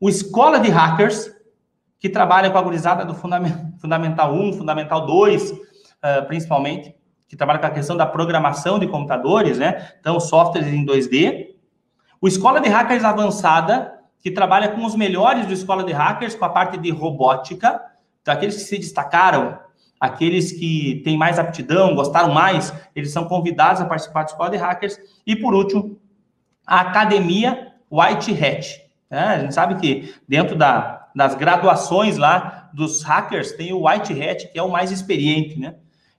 [0.00, 1.30] o Escola de Hackers,
[1.98, 5.58] que trabalha com a gurizada do Fundamental 1, Fundamental 2, uh,
[6.02, 6.94] eh, principalmente,
[7.26, 9.92] que trabalha com a questão da programação de computadores, né?
[9.98, 11.54] Então, softwares em 2D.
[12.20, 16.44] O Escola de Hackers Avançada, que trabalha com os melhores do Escola de Hackers, com
[16.44, 17.80] a parte de robótica,
[18.26, 19.56] então, aqueles que se destacaram,
[20.00, 24.56] aqueles que têm mais aptidão, gostaram mais, eles são convidados a participar da Escola de
[24.56, 24.98] Hackers.
[25.24, 25.96] E, por último,
[26.66, 33.02] a Academia White Hat, é, a gente sabe que dentro da, das graduações lá dos
[33.02, 35.76] hackers tem o White Hat, que é o mais experiente, né?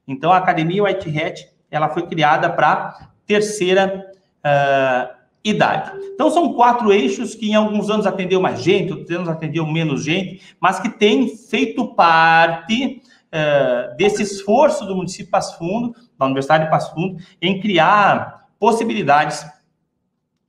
[0.08, 5.92] Então, a Academia White Hat, ela foi criada para terceira uh, idade.
[6.14, 10.04] Então, são quatro eixos que em alguns anos atendeu mais gente, outros anos atendeu menos
[10.04, 16.64] gente, mas que tem feito parte uh, desse esforço do município Passo Fundo, da Universidade
[16.64, 19.46] de Passo Fundo, em criar possibilidades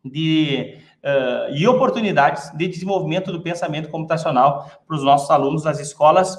[0.04, 6.36] de uh, e oportunidades de desenvolvimento do pensamento computacional para os nossos alunos das escolas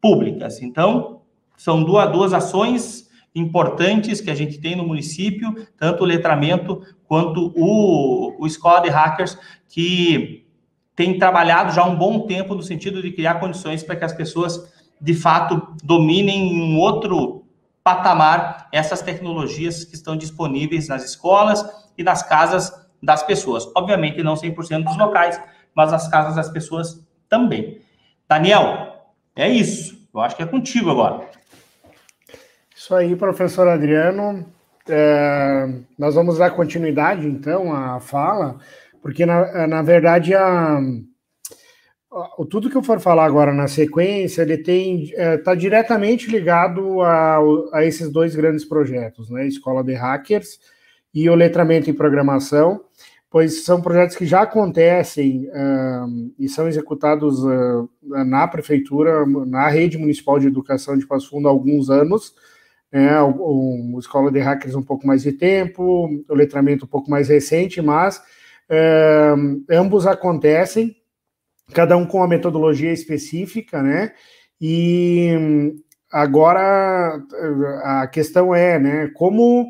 [0.00, 0.62] públicas.
[0.62, 1.22] Então,
[1.56, 7.52] são duas, duas ações importantes que a gente tem no município, tanto o letramento quanto
[7.56, 10.46] o, o Escola de Hackers, que
[10.94, 14.72] tem trabalhado já um bom tempo no sentido de criar condições para que as pessoas,
[15.00, 17.44] de fato, dominem em um outro
[17.84, 21.64] patamar essas tecnologias que estão disponíveis nas escolas
[21.96, 23.70] e nas casas das pessoas.
[23.76, 25.40] Obviamente, não 100% dos locais,
[25.74, 27.80] mas as casas das pessoas também.
[28.28, 30.08] Daniel, é isso.
[30.12, 31.28] Eu acho que é contigo agora.
[32.74, 34.46] Isso aí, professor Adriano.
[34.88, 38.58] É, nós vamos dar continuidade, então, à fala,
[39.02, 44.56] porque, na, na verdade, a, a, tudo que eu for falar agora na sequência, ele
[44.58, 47.38] tem está é, tá diretamente ligado a,
[47.74, 49.46] a esses dois grandes projetos, né?
[49.46, 50.58] Escola de Hackers
[51.12, 52.80] e o letramento em programação,
[53.30, 59.98] pois são projetos que já acontecem uh, e são executados uh, na prefeitura, na rede
[59.98, 62.34] municipal de educação de Passo Fundo há alguns anos.
[62.90, 67.10] Né, o, o, Escola de Hackers um pouco mais de tempo, o letramento um pouco
[67.10, 70.96] mais recente, mas uh, ambos acontecem,
[71.74, 74.12] cada um com uma metodologia específica, né?
[74.58, 75.74] E
[76.10, 77.22] agora
[77.84, 79.66] a questão é, né, como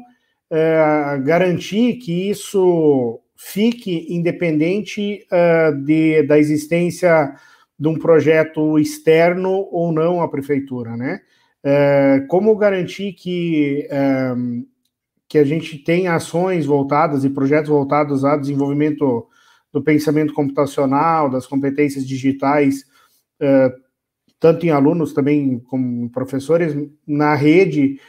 [0.51, 7.35] é, garantir que isso fique independente uh, de, da existência
[7.79, 11.21] de um projeto externo ou não à prefeitura, né?
[11.63, 14.35] é, como garantir que, é,
[15.29, 19.27] que a gente tem ações voltadas e projetos voltados a desenvolvimento
[19.73, 22.85] do pensamento computacional, das competências digitais,
[23.41, 23.73] é,
[24.41, 26.75] tanto em alunos também como professores,
[27.05, 28.01] na rede,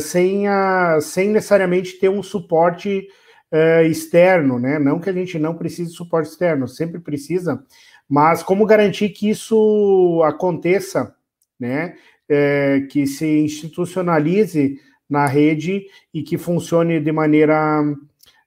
[0.00, 3.06] sem, a, sem necessariamente ter um suporte
[3.50, 4.78] é, externo, né?
[4.78, 7.62] Não que a gente não precise de suporte externo, sempre precisa,
[8.08, 11.14] mas como garantir que isso aconteça,
[11.58, 11.96] né?
[12.28, 17.82] É, que se institucionalize na rede e que funcione de maneira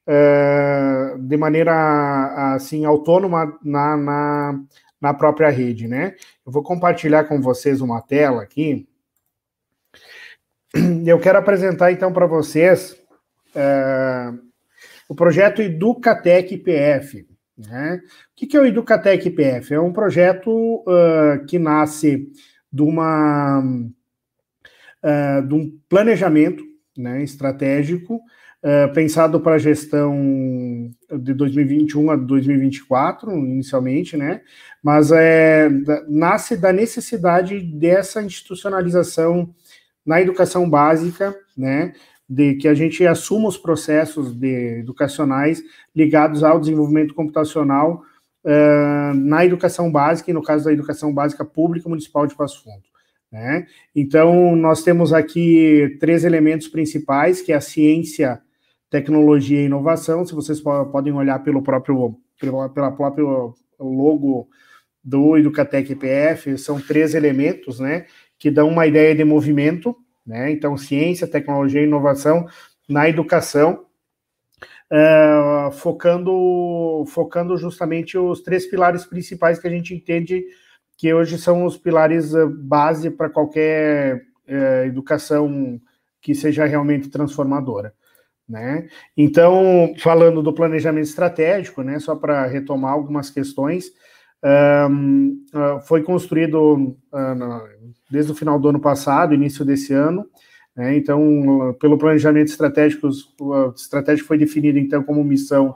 [0.07, 4.59] é, de maneira assim autônoma na, na,
[5.01, 6.15] na própria rede, né?
[6.45, 8.87] Eu vou compartilhar com vocês uma tela aqui.
[11.05, 12.97] Eu quero apresentar então para vocês
[15.09, 17.27] o projeto Educatec PF.
[17.57, 18.01] Né?
[18.31, 19.73] O que é o Educatec PF?
[19.73, 22.31] É um projeto uh, que nasce
[22.71, 26.63] de, uma, uh, de um planejamento
[26.97, 28.19] né, estratégico
[28.65, 30.15] é, pensado para a gestão
[31.19, 34.39] de 2021 a 2024, inicialmente, né?
[34.81, 35.69] Mas é,
[36.07, 39.53] nasce da necessidade dessa institucionalização
[40.05, 41.91] na educação básica, né?
[42.33, 45.61] De que a gente assuma os processos de, educacionais
[45.95, 48.03] ligados ao desenvolvimento computacional
[48.43, 52.83] uh, na educação básica, e no caso da educação básica pública municipal de Passo Fundo.
[53.31, 53.65] Né?
[53.95, 58.41] Então, nós temos aqui três elementos principais, que é a ciência
[58.89, 60.25] tecnologia e inovação.
[60.25, 64.47] Se vocês podem olhar pelo próprio pela, pela próprio logo
[65.03, 68.05] do Educatec PF, são três elementos, né,
[68.37, 70.51] que dão uma ideia de movimento, né?
[70.51, 72.45] Então, ciência, tecnologia e inovação
[72.87, 73.85] na educação,
[74.91, 80.43] uh, focando focando justamente os três pilares principais que a gente entende
[80.97, 85.79] que hoje são os pilares uh, base para qualquer uh, educação
[86.21, 87.93] que seja realmente transformadora.
[88.47, 88.87] Né?
[89.15, 93.91] Então, falando do planejamento estratégico, né, só para retomar algumas questões,
[94.89, 100.25] um, uh, foi construído uh, desde o final do ano passado, início desse ano.
[100.75, 105.75] Né, então, pelo planejamento estratégico, o estratégico foi definido então como missão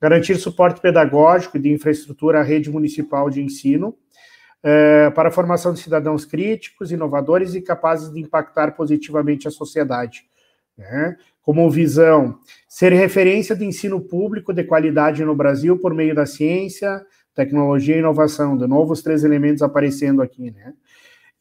[0.00, 3.96] garantir suporte pedagógico de infraestrutura à rede municipal de ensino
[5.14, 10.24] para a formação de cidadãos críticos, inovadores e capazes de impactar positivamente a sociedade.
[10.76, 11.16] Né?
[11.42, 17.04] como visão ser referência de ensino público de qualidade no Brasil por meio da ciência,
[17.34, 20.72] tecnologia e inovação, de novo os três elementos aparecendo aqui, né?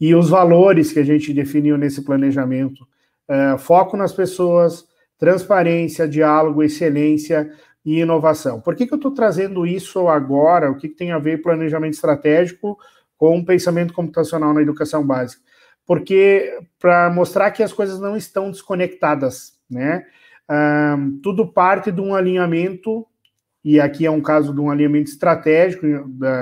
[0.02, 2.88] E os valores que a gente definiu nesse planejamento,
[3.30, 4.84] é, foco nas pessoas,
[5.16, 7.52] transparência, diálogo, excelência
[7.86, 8.60] e inovação.
[8.60, 10.72] Por que, que eu estou trazendo isso agora?
[10.72, 12.80] O que, que tem a ver planejamento estratégico
[13.16, 15.44] com pensamento computacional na educação básica?
[15.86, 20.04] Porque para mostrar que as coisas não estão desconectadas, né?
[20.50, 23.06] Um, tudo parte de um alinhamento,
[23.64, 25.86] e aqui é um caso de um alinhamento estratégico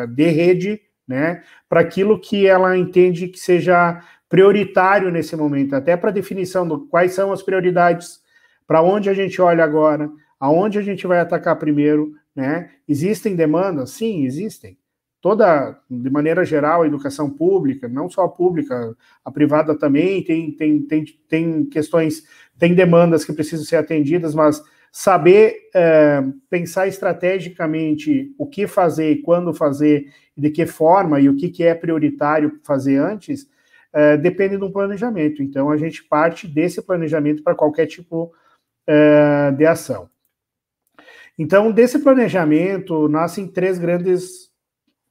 [0.08, 1.44] de rede, né?
[1.68, 7.14] Para aquilo que ela entende que seja prioritário nesse momento, até para definição do quais
[7.14, 8.22] são as prioridades,
[8.68, 12.70] para onde a gente olha agora, aonde a gente vai atacar primeiro, né?
[12.88, 13.90] Existem demandas?
[13.90, 14.78] Sim, existem
[15.22, 20.52] toda, de maneira geral, a educação pública, não só a pública, a privada também tem,
[20.52, 22.24] tem, tem, tem questões,
[22.58, 29.54] tem demandas que precisam ser atendidas, mas saber é, pensar estrategicamente o que fazer, quando
[29.54, 33.48] fazer, de que forma e o que, que é prioritário fazer antes,
[33.94, 35.42] é, depende de um planejamento.
[35.44, 38.34] Então, a gente parte desse planejamento para qualquer tipo
[38.88, 40.10] é, de ação.
[41.38, 44.50] Então, desse planejamento nascem três grandes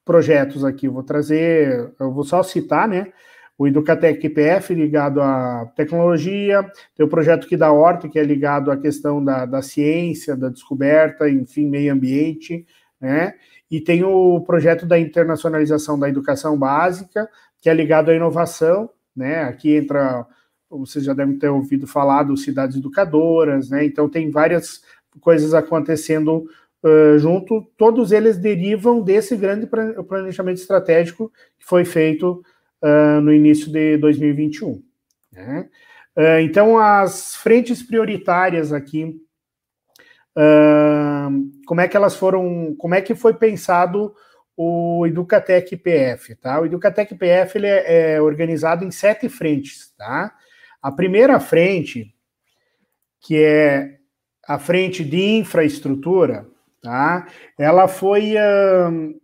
[0.05, 0.87] projetos aqui.
[0.87, 3.13] Eu vou trazer, eu vou só citar, né?
[3.59, 6.63] O Educatec PF ligado à tecnologia,
[6.95, 10.49] tem o projeto aqui da Horta, que é ligado à questão da, da ciência, da
[10.49, 12.65] descoberta, enfim, meio ambiente,
[13.01, 13.35] né?
[13.69, 17.29] E tem o projeto da internacionalização da educação básica,
[17.61, 19.43] que é ligado à inovação, né?
[19.43, 20.25] Aqui entra,
[20.71, 23.85] vocês já devem ter ouvido falar dos cidades educadoras, né?
[23.85, 24.83] Então tem várias
[25.21, 26.49] coisas acontecendo
[26.85, 32.41] uh, junto, todos eles derivam desse grande planejamento estratégico que foi feito
[32.83, 34.83] uh, no início de 2021.
[35.33, 35.69] Né?
[36.17, 39.21] Uh, então, as frentes prioritárias aqui,
[41.67, 44.15] como é que elas foram, como é que foi pensado
[44.57, 46.61] o Educatec PF, tá?
[46.61, 50.33] O Educatec PF ele é, é organizado em sete frentes, tá?
[50.81, 52.15] A primeira frente,
[53.21, 53.99] que é
[54.47, 56.47] a frente de infraestrutura,
[56.83, 57.27] Tá?
[57.59, 58.35] Ela foi.
[58.35, 59.21] Uh,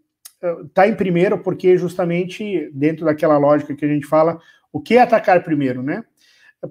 [0.73, 4.39] tá em primeiro porque justamente dentro daquela lógica que a gente fala,
[4.73, 6.05] o que atacar primeiro, né?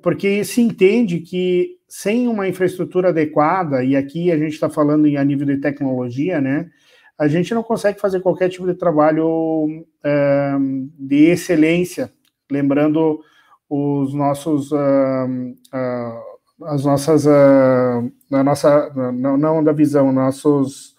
[0.02, 5.16] Porque se entende que sem uma infraestrutura adequada, e aqui a gente está falando em,
[5.18, 6.70] a nível de tecnologia, né?
[7.18, 10.54] A gente não consegue fazer qualquer tipo de trabalho é,
[10.98, 12.12] de excelência,
[12.52, 13.22] lembrando
[13.70, 20.96] os nossos uh, uh, as nossas uh, nossa não, não da visão nossos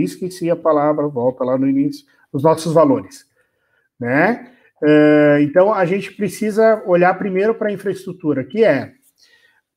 [0.00, 3.26] uh, esqueci a palavra volta lá no início os nossos valores
[3.98, 4.50] né
[4.82, 8.92] uh, então a gente precisa olhar primeiro para a infraestrutura que é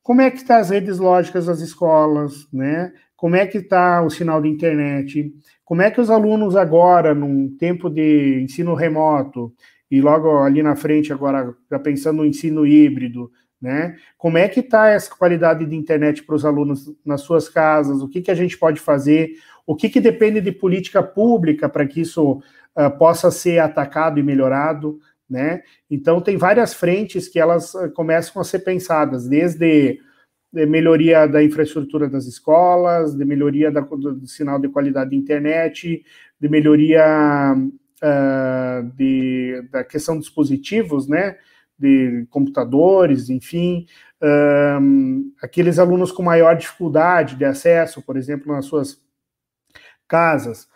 [0.02, 4.10] como é que está as redes lógicas das escolas né como é que está o
[4.10, 5.32] sinal de internet
[5.64, 9.54] como é que os alunos agora num tempo de ensino remoto
[9.90, 13.96] e logo ali na frente, agora, já pensando no ensino híbrido, né?
[14.16, 18.00] Como é que está essa qualidade de internet para os alunos nas suas casas?
[18.00, 19.32] O que, que a gente pode fazer?
[19.70, 22.42] O que, que depende de política pública para que isso
[22.76, 24.98] uh, possa ser atacado e melhorado?
[25.28, 25.62] Né?
[25.88, 30.00] Então, tem várias frentes que elas uh, começam a ser pensadas, desde
[30.52, 36.04] de melhoria da infraestrutura das escolas, de melhoria da, do sinal de qualidade de internet,
[36.40, 41.36] de melhoria uh, de, da questão dos dispositivos, né,
[41.78, 43.86] de computadores, enfim,
[44.20, 49.00] um, aqueles alunos com maior dificuldade de acesso, por exemplo, nas suas
[50.10, 50.68] casas,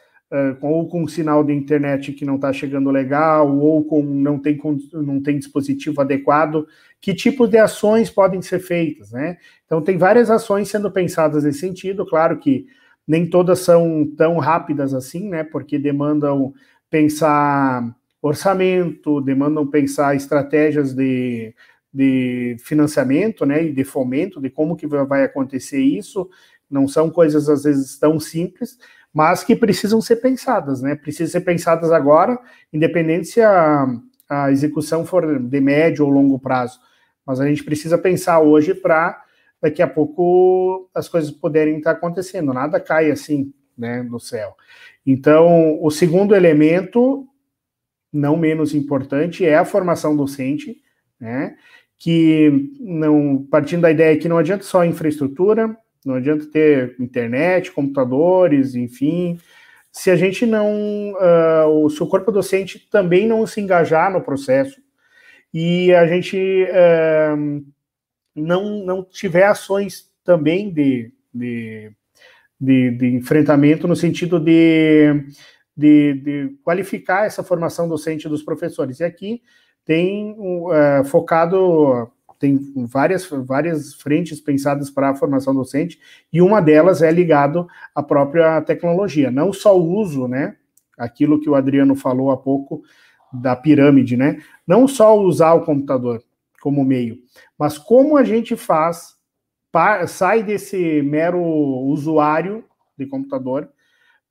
[0.60, 4.58] ou com sinal de internet que não está chegando legal, ou com não tem,
[4.92, 6.66] não tem dispositivo adequado,
[7.00, 9.36] que tipo de ações podem ser feitas, né?
[9.66, 12.66] Então, tem várias ações sendo pensadas nesse sentido, claro que
[13.06, 15.44] nem todas são tão rápidas assim, né?
[15.44, 16.54] Porque demandam
[16.88, 21.54] pensar orçamento, demandam pensar estratégias de,
[21.92, 26.28] de financiamento, né, e de fomento, de como que vai acontecer isso.
[26.70, 28.78] Não são coisas às vezes tão simples,
[29.14, 30.96] mas que precisam ser pensadas, né?
[30.96, 32.36] Precisam ser pensadas agora,
[32.72, 33.86] independente se a,
[34.28, 36.80] a execução for de médio ou longo prazo.
[37.24, 39.22] Mas a gente precisa pensar hoje para
[39.62, 42.52] daqui a pouco as coisas poderem estar acontecendo.
[42.52, 44.56] Nada cai assim, né, no céu.
[45.06, 47.26] Então, o segundo elemento,
[48.12, 50.76] não menos importante, é a formação docente,
[51.20, 51.54] né?
[51.96, 58.74] Que não partindo da ideia que não adianta só infraestrutura, não adianta ter internet, computadores,
[58.74, 59.38] enfim,
[59.90, 64.82] se a gente não, uh, o seu corpo docente também não se engajar no processo
[65.52, 67.64] e a gente uh,
[68.34, 71.92] não, não tiver ações também de, de
[72.60, 75.24] de, de enfrentamento no sentido de,
[75.76, 79.00] de, de, qualificar essa formação docente dos professores.
[79.00, 79.42] E aqui
[79.84, 82.10] tem uh, focado,
[82.44, 85.98] tem várias, várias frentes pensadas para a formação docente,
[86.30, 90.56] e uma delas é ligado à própria tecnologia, não só o uso, né?
[90.98, 92.82] Aquilo que o Adriano falou há pouco
[93.32, 94.42] da pirâmide, né?
[94.66, 96.22] Não só usar o computador
[96.60, 97.18] como meio,
[97.58, 99.14] mas como a gente faz
[100.06, 102.64] sai desse mero usuário
[102.96, 103.68] de computador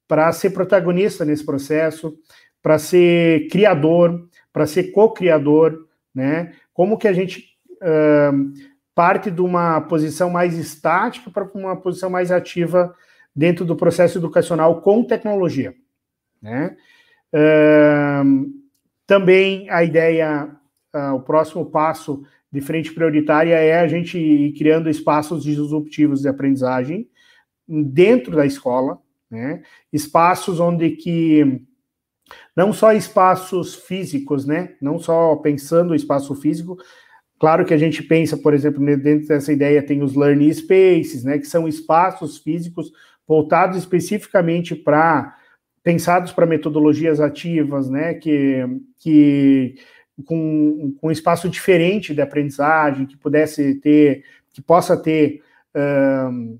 [0.07, 2.17] para ser protagonista nesse processo,
[2.61, 5.85] para ser criador, para ser co-criador,
[6.15, 6.53] né?
[6.73, 7.52] Como que a gente
[8.95, 12.95] parte de uma posição mais estática para uma posição mais ativa
[13.35, 15.73] dentro do processo educacional com tecnologia,
[16.41, 16.77] né?
[17.33, 18.53] Uh,
[19.07, 20.55] também a ideia,
[20.95, 26.27] uh, o próximo passo de frente prioritária é a gente ir criando espaços disruptivos de
[26.27, 27.09] aprendizagem
[27.67, 28.99] dentro da escola,
[29.31, 29.63] né?
[29.91, 31.65] Espaços onde que
[32.55, 34.75] não só espaços físicos, né?
[34.79, 36.77] Não só pensando o espaço físico,
[37.39, 41.37] claro que a gente pensa, por exemplo, dentro dessa ideia tem os learning spaces, né?
[41.37, 42.91] Que são espaços físicos
[43.27, 45.37] voltados especificamente para
[45.83, 48.13] pensados para metodologias ativas, né?
[48.15, 48.65] Que
[48.99, 49.75] que
[50.25, 54.23] com, com um espaço diferente de aprendizagem, que pudesse ter,
[54.53, 55.41] que possa ter
[55.75, 56.59] um,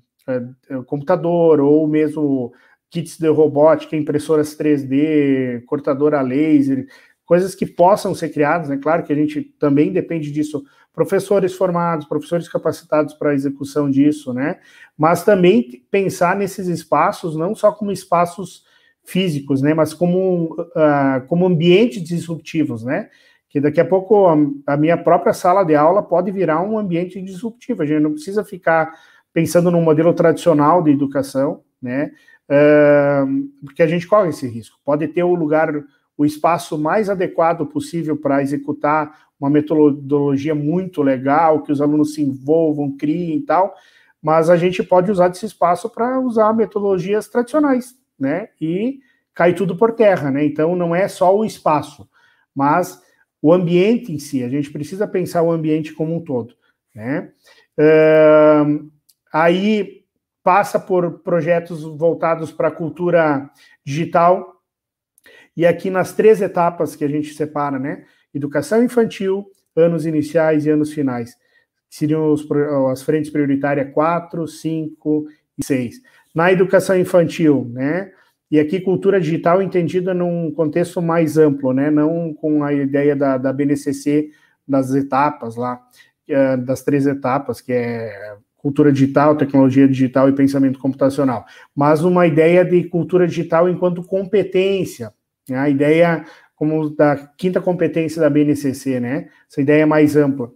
[0.86, 2.52] computador ou mesmo
[2.90, 6.86] kits de robótica, impressoras 3D, cortadora laser,
[7.24, 8.78] coisas que possam ser criadas, né?
[8.80, 14.32] Claro que a gente também depende disso, professores formados, professores capacitados para a execução disso,
[14.32, 14.58] né?
[14.96, 18.64] Mas também pensar nesses espaços não só como espaços
[19.02, 19.74] físicos, né?
[19.74, 23.08] Mas como, uh, como ambientes disruptivos, né?
[23.54, 24.26] que daqui a pouco
[24.66, 27.82] a, minha própria sala de aula pode virar um ambiente disruptivo.
[27.84, 28.92] A gente não precisa ficar
[29.32, 32.10] pensando num modelo tradicional de educação, né?
[32.50, 34.80] Uh, porque a gente corre esse risco.
[34.84, 35.72] Pode ter o lugar,
[36.16, 42.22] o espaço mais adequado possível para executar uma metodologia muito legal, que os alunos se
[42.22, 43.74] envolvam, criem e tal,
[44.22, 48.48] mas a gente pode usar esse espaço para usar metodologias tradicionais, né?
[48.60, 49.00] E
[49.34, 50.44] cai tudo por terra, né?
[50.44, 52.08] Então não é só o espaço,
[52.54, 53.02] mas
[53.42, 56.54] o ambiente em si, a gente precisa pensar o ambiente como um todo,
[56.94, 57.32] né?
[57.78, 58.90] Uh,
[59.32, 60.04] aí
[60.42, 63.50] passa por projetos voltados para a cultura
[63.84, 64.53] digital,
[65.56, 68.04] e aqui nas três etapas que a gente separa, né?
[68.32, 69.46] Educação infantil,
[69.76, 71.36] anos iniciais e anos finais.
[71.88, 72.46] Seriam os,
[72.90, 75.26] as frentes prioritárias 4, 5
[75.58, 76.00] e 6.
[76.34, 78.10] Na educação infantil, né?
[78.50, 81.90] E aqui cultura digital entendida num contexto mais amplo, né?
[81.90, 84.30] Não com a ideia da, da BNCC
[84.66, 85.80] das etapas lá,
[86.28, 91.44] é, das três etapas, que é cultura digital, tecnologia digital e pensamento computacional,
[91.76, 95.12] mas uma ideia de cultura digital enquanto competência?
[95.50, 96.24] A ideia
[96.54, 99.28] como da quinta competência da BNCC, né?
[99.50, 100.50] Essa ideia mais ampla,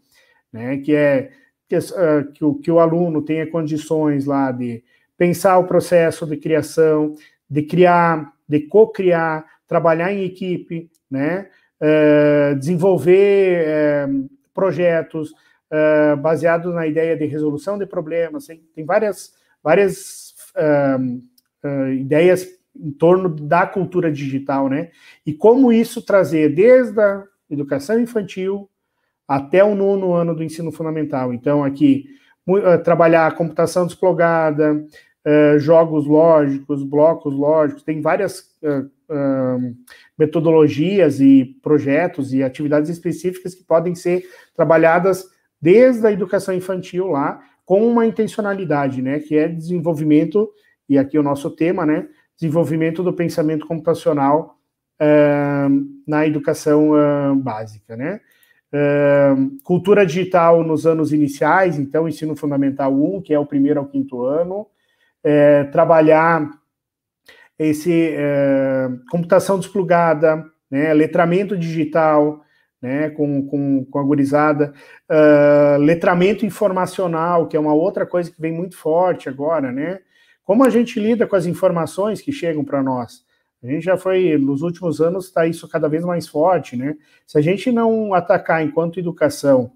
[0.52, 0.78] né?
[0.78, 1.30] Que é
[1.68, 4.82] que, uh, que, o, que o aluno tenha condições lá de
[5.16, 7.14] pensar o processo de criação,
[7.50, 11.48] de criar, de co-criar, trabalhar em equipe, né?
[11.80, 18.46] Uh, desenvolver uh, projetos uh, baseados na ideia de resolução de problemas.
[18.46, 19.32] Tem, tem várias,
[19.62, 20.34] várias
[21.96, 24.90] ideias em torno da cultura digital, né?
[25.26, 28.68] E como isso trazer desde a educação infantil
[29.26, 31.34] até o nono ano do ensino fundamental.
[31.34, 32.06] Então, aqui,
[32.48, 38.90] uh, trabalhar computação desplogada, uh, jogos lógicos, blocos lógicos, tem várias uh,
[40.18, 44.24] metodologias e projetos e atividades específicas que podem ser
[44.54, 45.26] trabalhadas
[45.60, 49.18] desde a educação infantil lá, com uma intencionalidade, né?
[49.18, 50.50] Que é desenvolvimento,
[50.88, 52.08] e aqui é o nosso tema, né?
[52.38, 54.58] Desenvolvimento do pensamento computacional
[55.00, 58.20] uh, na educação uh, básica, né?
[58.72, 63.86] Uh, cultura digital nos anos iniciais, então ensino fundamental 1, que é o primeiro ao
[63.86, 64.66] quinto ano,
[65.24, 66.48] é, trabalhar
[67.58, 68.14] esse
[69.10, 72.44] computação desplugada, né, letramento digital,
[72.80, 74.72] né, com, com, com a gurizada,
[75.80, 79.98] letramento informacional, que é uma outra coisa que vem muito forte agora, né,
[80.48, 83.22] como a gente lida com as informações que chegam para nós?
[83.62, 86.96] A gente já foi, nos últimos anos, está isso cada vez mais forte, né?
[87.26, 89.70] Se a gente não atacar enquanto educação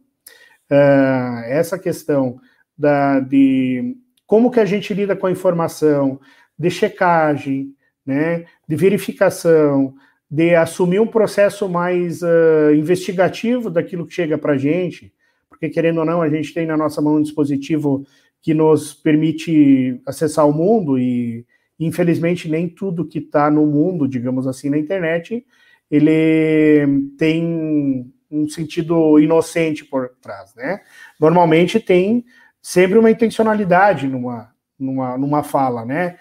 [0.71, 2.41] uh, essa questão
[2.75, 6.19] da, de como que a gente lida com a informação,
[6.59, 7.75] de checagem,
[8.07, 9.95] né, de verificação,
[10.31, 15.13] de assumir um processo mais uh, investigativo daquilo que chega para a gente,
[15.51, 18.07] porque querendo ou não, a gente tem na nossa mão um dispositivo
[18.43, 21.47] que nos permite acessar o mundo e,
[21.79, 25.47] infelizmente, nem tudo que está no mundo, digamos assim, na internet,
[25.89, 30.81] ele tem um sentido inocente por trás, né?
[31.21, 32.25] Normalmente tem
[32.61, 36.17] sempre uma intencionalidade numa, numa, numa fala, né?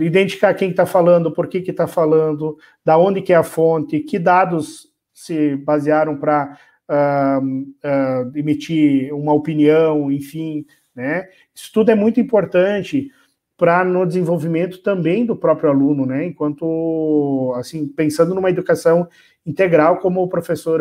[0.00, 4.18] Identificar quem está falando, por que está falando, da onde que é a fonte, que
[4.18, 6.56] dados se basearam para
[6.88, 10.64] uh, uh, emitir uma opinião, enfim,
[10.98, 11.28] né?
[11.54, 13.08] Isso tudo é muito importante
[13.56, 16.26] para no desenvolvimento também do próprio aluno, né?
[16.26, 19.08] Enquanto, assim, pensando numa educação
[19.46, 20.80] integral, como o professor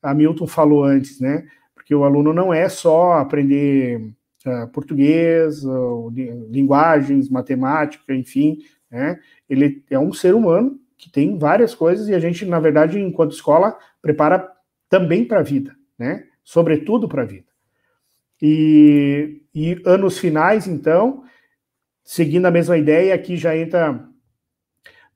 [0.00, 1.46] Hamilton falou antes, né?
[1.74, 4.12] Porque o aluno não é só aprender
[4.46, 6.12] uh, português, uh,
[6.48, 8.58] linguagens, matemática, enfim,
[8.90, 9.18] né?
[9.48, 13.32] Ele é um ser humano que tem várias coisas e a gente, na verdade, enquanto
[13.32, 14.48] escola, prepara
[14.88, 16.24] também para a vida, né?
[16.44, 17.55] Sobretudo para a vida.
[18.40, 21.24] E, e anos finais, então,
[22.04, 24.06] seguindo a mesma ideia, aqui já entra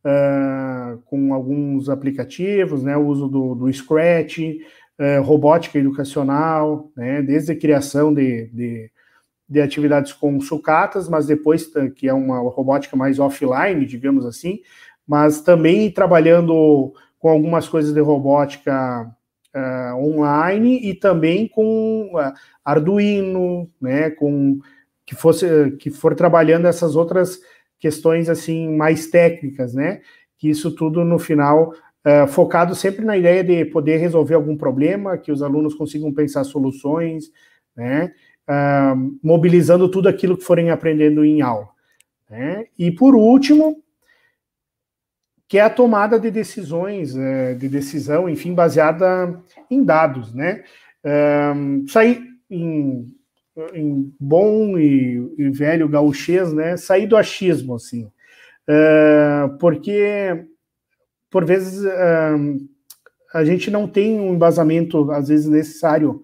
[0.04, 7.52] uh, com alguns aplicativos, né, o uso do, do Scratch, uh, robótica educacional, né, desde
[7.52, 8.90] a criação de, de,
[9.48, 14.60] de, atividades com sucatas, mas depois, que é uma robótica mais offline, digamos assim,
[15.06, 19.14] mas também trabalhando com algumas coisas de robótica
[19.54, 22.32] uh, online e também com uh,
[22.64, 24.58] Arduino, né, com
[25.04, 27.40] que fosse que for trabalhando essas outras
[27.78, 30.00] questões assim mais técnicas, né,
[30.38, 31.72] que isso tudo no final
[32.06, 36.44] uh, focado sempre na ideia de poder resolver algum problema, que os alunos consigam pensar
[36.44, 37.30] soluções,
[37.76, 38.12] né,
[39.22, 41.68] mobilizando tudo aquilo que forem aprendendo em aula.
[42.28, 42.64] Né?
[42.76, 43.80] E por último,
[45.50, 49.36] que é a tomada de decisões, é, de decisão, enfim, baseada
[49.68, 50.62] em dados, né?
[51.88, 53.12] Sair em,
[53.74, 56.76] em bom e, e, velho gauchês, né?
[56.76, 58.08] Sair do achismo, assim.
[59.58, 60.46] Porque,
[61.28, 61.84] por vezes,
[63.34, 66.22] a gente não tem um embasamento, às vezes, necessário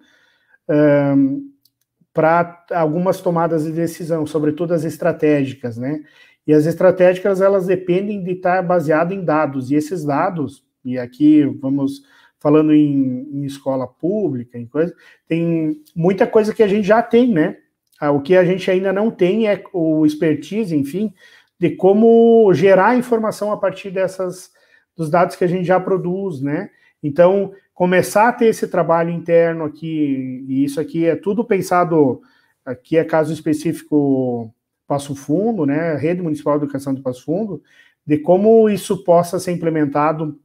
[2.13, 6.01] para algumas tomadas de decisão, sobretudo as estratégicas, né?
[6.47, 11.43] E as estratégicas, elas dependem de estar baseado em dados, e esses dados, e aqui
[11.43, 12.03] vamos
[12.39, 14.95] falando em, em escola pública, em coisa,
[15.27, 17.57] tem muita coisa que a gente já tem, né?
[17.99, 21.13] Ah, o que a gente ainda não tem é o expertise, enfim,
[21.59, 24.51] de como gerar informação a partir dessas
[24.95, 26.69] dos dados que a gente já produz, né?
[27.03, 32.21] Então, começar a ter esse trabalho interno aqui, e isso aqui é tudo pensado,
[32.65, 34.53] aqui é caso específico
[34.87, 35.95] Passo Fundo, né?
[35.95, 37.61] Rede Municipal de Educação de Passo Fundo,
[38.05, 40.39] de como isso possa ser implementado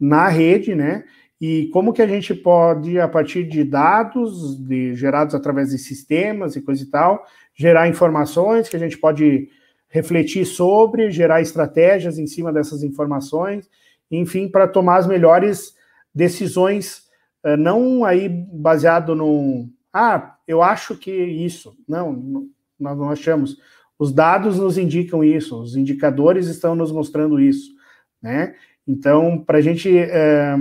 [0.00, 1.04] na rede, né?
[1.40, 6.56] E como que a gente pode, a partir de dados de, gerados através de sistemas
[6.56, 9.48] e coisa e tal, gerar informações que a gente pode
[9.88, 13.68] refletir sobre, gerar estratégias em cima dessas informações,
[14.10, 15.74] enfim, para tomar as melhores
[16.14, 17.02] decisões,
[17.44, 22.48] eh, não aí baseado no, ah, eu acho que isso, não,
[22.78, 23.58] nós não achamos.
[23.98, 27.72] Os dados nos indicam isso, os indicadores estão nos mostrando isso,
[28.20, 28.54] né?
[28.86, 30.54] Então, para a gente é,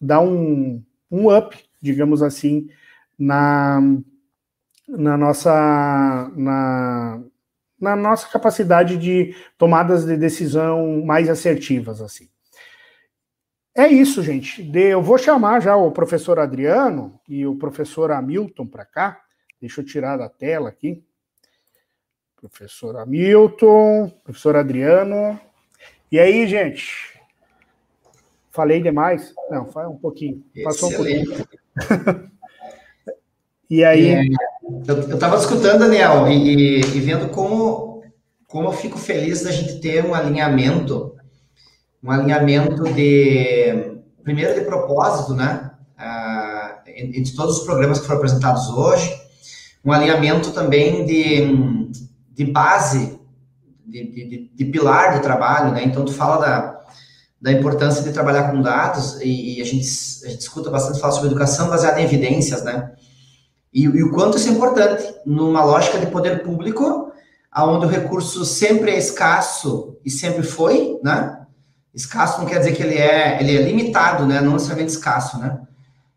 [0.00, 2.68] dar um, um up, digamos assim,
[3.18, 3.80] na,
[4.86, 7.22] na nossa na,
[7.80, 12.28] na nossa capacidade de tomadas de decisão mais assertivas, assim.
[13.76, 14.70] É isso, gente.
[14.72, 19.20] Eu vou chamar já o professor Adriano e o professor Hamilton para cá.
[19.60, 21.02] Deixa eu tirar da tela aqui
[22.48, 25.38] professor Hamilton, professor Adriano.
[26.12, 27.18] E aí, gente?
[28.50, 29.32] Falei demais?
[29.50, 30.44] Não, foi um pouquinho.
[30.62, 31.30] Passou Excelente.
[31.30, 32.30] um pouquinho.
[33.70, 34.10] e aí?
[34.10, 34.24] É,
[34.86, 38.02] eu estava escutando, Daniel, e, e, vendo como,
[38.46, 41.16] como eu fico feliz da gente ter um alinhamento,
[42.02, 45.70] um alinhamento de, primeiro de propósito, né?
[45.96, 49.18] Ah, entre todos os programas que foram apresentados hoje,
[49.84, 51.42] um alinhamento também de
[52.34, 53.18] de base,
[53.86, 55.84] de, de, de, pilar de trabalho, né?
[55.84, 56.80] Então, tu fala da,
[57.40, 59.86] da importância de trabalhar com dados e, e a, gente,
[60.24, 62.92] a gente escuta bastante falar sobre educação baseada em evidências, né?
[63.72, 67.12] E, e, o quanto isso é importante numa lógica de poder público,
[67.50, 71.40] aonde o recurso sempre é escasso e sempre foi, né?
[71.94, 74.40] Escasso não quer dizer que ele é, ele é limitado, né?
[74.40, 75.60] Não necessariamente escasso, né?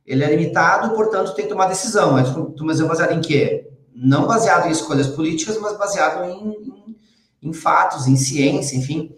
[0.05, 2.13] Ele é limitado, portanto, tem que tomar decisão.
[2.13, 3.67] Mas, mas é baseado em quê?
[3.97, 6.95] Não baseado em escolhas políticas, mas baseado em, em,
[7.41, 9.11] em fatos, em ciência, enfim.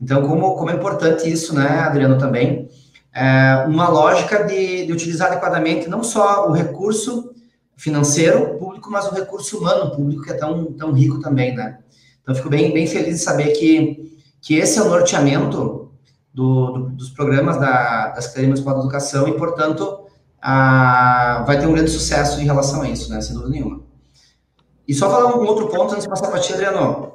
[0.00, 2.68] Então, como, como é importante isso, né, Adriano, também,
[3.12, 7.32] é uma lógica de, de utilizar adequadamente não só o recurso
[7.76, 11.78] financeiro público, mas o recurso humano público, que é tão, tão rico também, né?
[12.22, 15.90] Então, fico bem, bem feliz de saber que, que esse é o norteamento
[16.34, 20.00] do, do, dos programas da, da Secretaria Municipal de Educação e, portanto,
[20.40, 23.20] a, vai ter um grande sucesso em relação a isso, né?
[23.20, 23.87] Sem dúvida nenhuma.
[24.88, 27.12] E só falar um outro ponto antes de passar para ti, Adriano.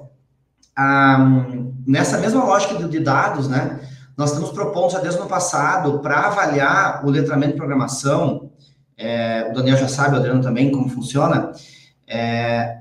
[1.87, 3.79] Nessa mesma lógica de dados, né,
[4.15, 8.51] nós estamos propondo já desde o ano passado para avaliar o letramento de programação.
[8.95, 11.51] É, o Daniel já sabe, o Adriano também, como funciona.
[12.07, 12.77] É,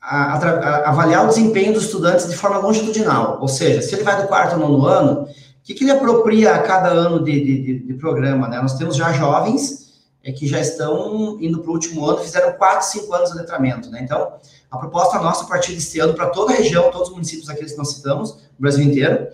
[0.00, 3.38] a, a, a, avaliar o desempenho dos estudantes de forma longitudinal.
[3.40, 5.26] Ou seja, se ele vai do quarto ao nono ano, o
[5.64, 8.46] que, que ele apropria a cada ano de, de, de, de programa?
[8.46, 8.62] Né?
[8.62, 9.85] Nós temos já jovens
[10.26, 13.88] é que já estão indo para o último ano, fizeram 4, 5 anos de letramento.
[13.90, 14.00] Né?
[14.02, 14.32] Então,
[14.68, 17.64] a proposta nossa, a partir deste ano, para toda a região, todos os municípios aqui
[17.64, 19.28] que nós citamos, no Brasil inteiro,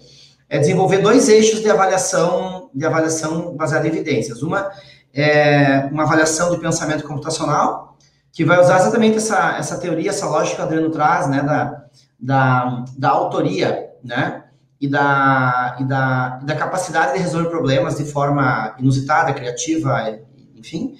[0.50, 4.42] é desenvolver dois eixos de avaliação, de avaliação baseada em evidências.
[4.42, 4.70] Uma
[5.14, 7.96] é uma avaliação de pensamento computacional,
[8.30, 11.84] que vai usar exatamente essa, essa teoria, essa lógica que o Adriano traz, né, da,
[12.20, 14.44] da, da autoria, né,
[14.78, 20.18] e da, e, da, e da capacidade de resolver problemas de forma inusitada, criativa,
[20.62, 20.94] enfim.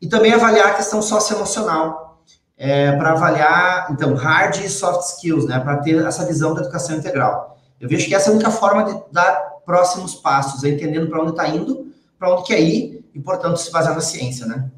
[0.00, 2.22] E também avaliar a questão socioemocional,
[2.56, 6.96] é, para avaliar, então, hard e soft skills, né, para ter essa visão da educação
[6.96, 7.56] integral.
[7.80, 9.32] Eu vejo que essa é a única forma de dar
[9.64, 13.70] próximos passos, é entendendo para onde está indo, para onde quer ir, e, portanto, se
[13.70, 14.70] basear na ciência, né?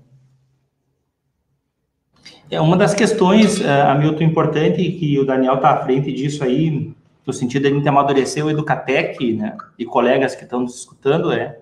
[2.50, 6.92] É uma das questões, uh, Hamilton, importante, que o Daniel está à frente disso aí,
[7.24, 11.32] no sentido de a gente amadurecer o Educatec, né, e colegas que estão nos escutando,
[11.32, 11.60] é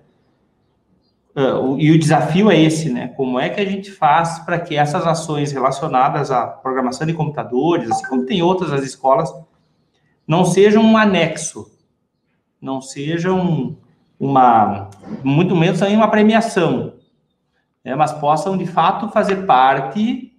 [1.35, 3.09] Uh, e o desafio é esse, né?
[3.09, 7.91] Como é que a gente faz para que essas ações relacionadas à programação de computadores,
[7.91, 9.31] assim como tem outras as escolas,
[10.27, 11.71] não sejam um anexo,
[12.61, 13.77] não sejam
[14.19, 14.89] uma,
[15.23, 16.93] muito menos também uma premiação,
[17.83, 17.95] né?
[17.95, 20.33] mas possam de fato fazer parte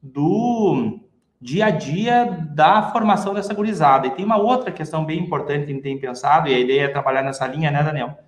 [0.00, 1.00] do
[1.40, 2.24] dia a dia
[2.54, 4.06] da formação dessa gurizada.
[4.06, 6.84] E tem uma outra questão bem importante que a gente tem pensado, e a ideia
[6.84, 8.18] é trabalhar nessa linha, né, Daniel?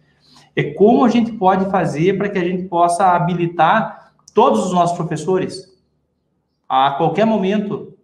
[0.57, 4.97] É como a gente pode fazer para que a gente possa habilitar todos os nossos
[4.97, 5.77] professores
[6.67, 7.95] a qualquer momento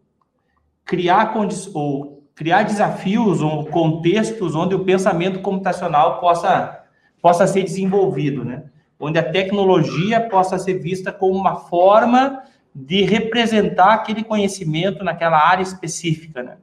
[0.85, 1.35] criar
[1.75, 6.79] ou criar desafios ou contextos onde o pensamento computacional possa
[7.21, 8.65] possa ser desenvolvido, né?
[9.03, 15.63] onde a tecnologia possa ser vista como uma forma de representar aquele conhecimento naquela área
[15.63, 16.57] específica, né?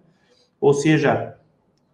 [0.59, 1.35] Ou seja,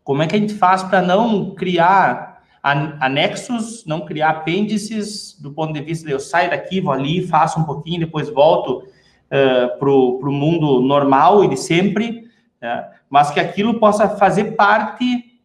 [0.04, 2.35] como é que a gente faz para não criar
[2.66, 7.60] anexos, não criar apêndices do ponto de vista de eu saio daqui, vou ali, faço
[7.60, 12.28] um pouquinho, depois volto uh, para o mundo normal e de sempre,
[12.60, 12.90] né?
[13.08, 15.40] mas que aquilo possa fazer parte,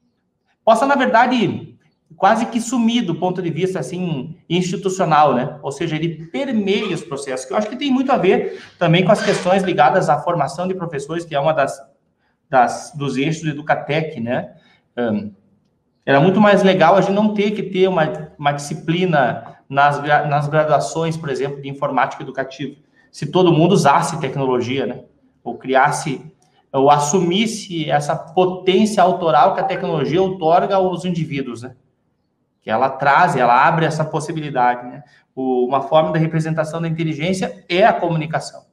[0.64, 1.76] possa, na verdade,
[2.16, 5.58] quase que sumir do ponto de vista assim institucional, né?
[5.62, 9.04] Ou seja, ele permeia os processos, que eu acho que tem muito a ver também
[9.04, 11.78] com as questões ligadas à formação de professores, que é uma das,
[12.48, 14.54] das dos eixos do Educatec, né?
[14.96, 15.32] Um,
[16.10, 20.48] era muito mais legal a gente não ter que ter uma, uma disciplina nas, nas
[20.48, 22.74] graduações, por exemplo, de informática educativa,
[23.12, 25.04] se todo mundo usasse tecnologia, né?
[25.44, 26.20] Ou criasse,
[26.72, 31.76] ou assumisse essa potência autoral que a tecnologia outorga aos indivíduos, né?
[32.60, 35.04] Que ela traz, ela abre essa possibilidade, né?
[35.32, 38.64] O, uma forma da representação da inteligência é a comunicação.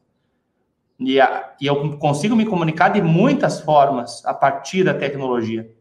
[0.99, 5.76] E, a, e eu consigo me comunicar de muitas formas a partir da tecnologia.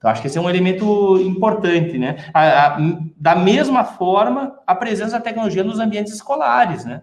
[0.00, 2.16] Então, acho que esse é um elemento importante, né?
[2.32, 2.78] A, a,
[3.18, 7.02] da mesma forma, a presença da tecnologia nos ambientes escolares, né?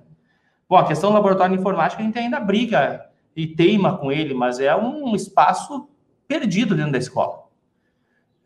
[0.67, 4.33] Bom, a questão do laboratório de informática, a gente ainda briga e teima com ele,
[4.33, 5.87] mas é um espaço
[6.27, 7.43] perdido dentro da escola.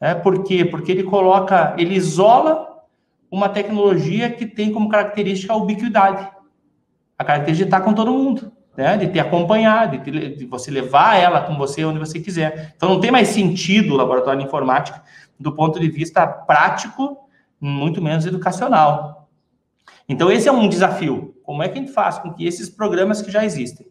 [0.02, 0.66] É, por quê?
[0.66, 2.84] Porque ele coloca, ele isola
[3.32, 6.30] uma tecnologia que tem como característica a ubiquidade.
[7.18, 8.98] A característica de estar com todo mundo né?
[8.98, 12.74] De te acompanhar, de, te, de, você levar ela com você onde você quiser.
[12.76, 15.04] Então não tem mais sentido o laboratório de informática
[15.40, 17.18] do ponto de vista prático,
[17.60, 19.30] muito menos educacional.
[20.08, 21.36] Então esse é um desafio.
[21.44, 23.88] Como é que a gente faz com que esses programas que já existem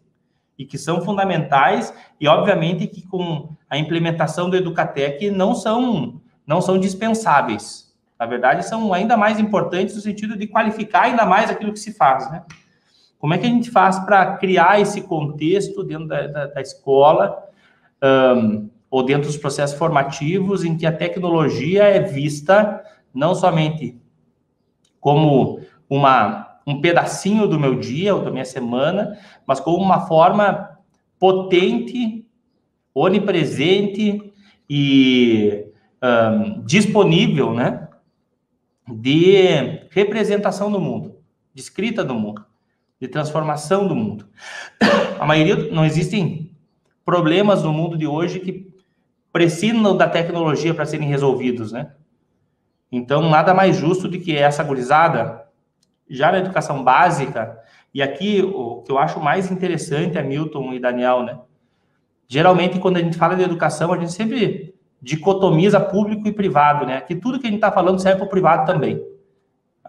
[0.57, 6.59] e que são fundamentais e obviamente que com a implementação do Educatec não são não
[6.59, 7.91] são dispensáveis.
[8.19, 11.93] Na verdade, são ainda mais importantes no sentido de qualificar ainda mais aquilo que se
[11.93, 12.43] faz, né?
[13.21, 17.47] Como é que a gente faz para criar esse contexto dentro da, da, da escola
[18.35, 23.95] um, ou dentro dos processos formativos em que a tecnologia é vista não somente
[24.99, 29.15] como uma, um pedacinho do meu dia ou da minha semana,
[29.45, 30.79] mas como uma forma
[31.19, 32.25] potente,
[32.91, 34.33] onipresente
[34.67, 35.63] e
[36.01, 37.87] um, disponível, né,
[38.87, 41.17] de representação do mundo,
[41.53, 42.49] de escrita do mundo
[43.01, 44.27] de transformação do mundo.
[45.19, 46.55] A maioria não existem
[47.03, 48.71] problemas no mundo de hoje que
[49.33, 51.93] precisam da tecnologia para serem resolvidos, né?
[52.91, 55.45] Então, nada mais justo do que essa gurizada,
[56.07, 57.57] já na educação básica,
[57.93, 61.39] e aqui o que eu acho mais interessante, é Milton e Daniel, né?
[62.27, 67.01] Geralmente, quando a gente fala de educação, a gente sempre dicotomiza público e privado, né?
[67.01, 69.01] Que tudo que a gente está falando serve para o privado também.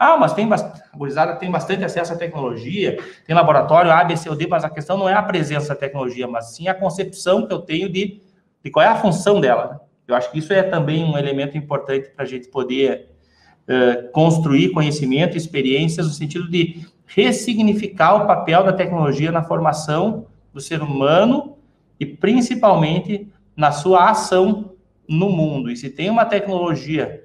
[0.04, 0.48] Ah, mas tem
[0.96, 4.98] gurizada tem bastante acesso à tecnologia, tem laboratório A, B, C D, mas a questão
[4.98, 8.20] não é a presença da tecnologia, mas sim a concepção que eu tenho de,
[8.64, 9.68] de qual é a função dela.
[9.68, 9.80] Né?
[10.08, 13.10] Eu acho que isso é também um elemento importante para a gente poder
[13.68, 20.60] uh, construir conhecimento, experiências, no sentido de ressignificar o papel da tecnologia na formação do
[20.60, 21.56] ser humano
[22.00, 24.72] e principalmente na sua ação
[25.08, 25.70] no mundo.
[25.70, 27.22] E se tem uma tecnologia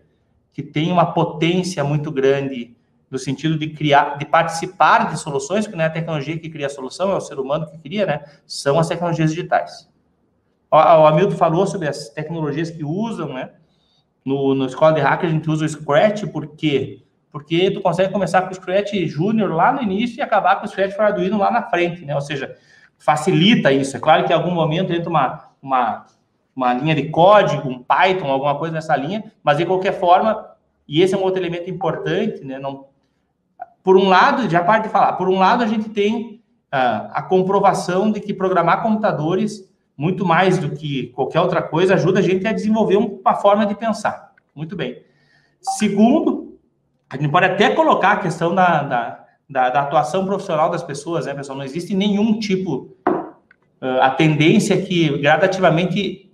[0.57, 2.75] que tem uma potência muito grande
[3.11, 6.65] no sentido de criar, de participar de soluções, que não é a tecnologia que cria
[6.65, 8.23] a solução, é o ser humano que cria, né?
[8.47, 9.87] São as tecnologias digitais.
[10.71, 13.51] O, o Hamilton falou sobre as tecnologias que usam, né?
[14.25, 17.03] No, no Escola de Hacker a gente usa o Scratch, por quê?
[17.31, 20.67] Porque tu consegue começar com o Scratch Júnior lá no início e acabar com o
[20.67, 22.15] Scratch for Arduino lá na frente, né?
[22.15, 22.57] Ou seja,
[22.97, 23.95] facilita isso.
[23.95, 26.07] É claro que em algum momento entra uma, uma
[26.57, 30.46] uma linha de código, um Python, alguma coisa nessa linha, mas de qualquer forma,
[30.87, 32.59] e esse é um outro elemento importante, né?
[32.59, 32.85] Não,
[33.83, 36.41] por um lado, já parte de falar, por um lado a gente tem
[36.73, 42.19] uh, a comprovação de que programar computadores, muito mais do que qualquer outra coisa, ajuda
[42.19, 44.33] a gente a desenvolver uma forma de pensar.
[44.55, 45.01] Muito bem.
[45.59, 46.57] Segundo,
[47.09, 51.25] a gente pode até colocar a questão da, da, da, da atuação profissional das pessoas,
[51.25, 51.57] né, pessoal?
[51.57, 52.95] Não existe nenhum tipo
[53.79, 56.31] a tendência que gradativamente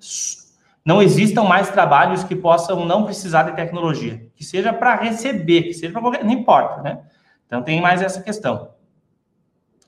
[0.85, 5.73] não existam mais trabalhos que possam não precisar de tecnologia, que seja para receber, que
[5.73, 6.99] seja para qualquer, não importa, né?
[7.47, 8.71] Então tem mais essa questão.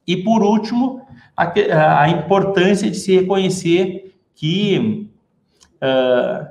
[0.08, 5.10] E por último, a, a importância de se reconhecer que
[5.76, 6.48] uh,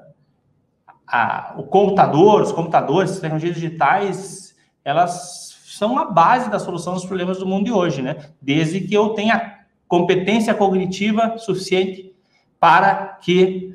[1.07, 7.07] a, o computador, os computadores, as tecnologias digitais, elas são a base da solução dos
[7.07, 8.16] problemas do mundo de hoje, né?
[8.40, 12.14] Desde que eu tenha competência cognitiva suficiente
[12.59, 13.74] para que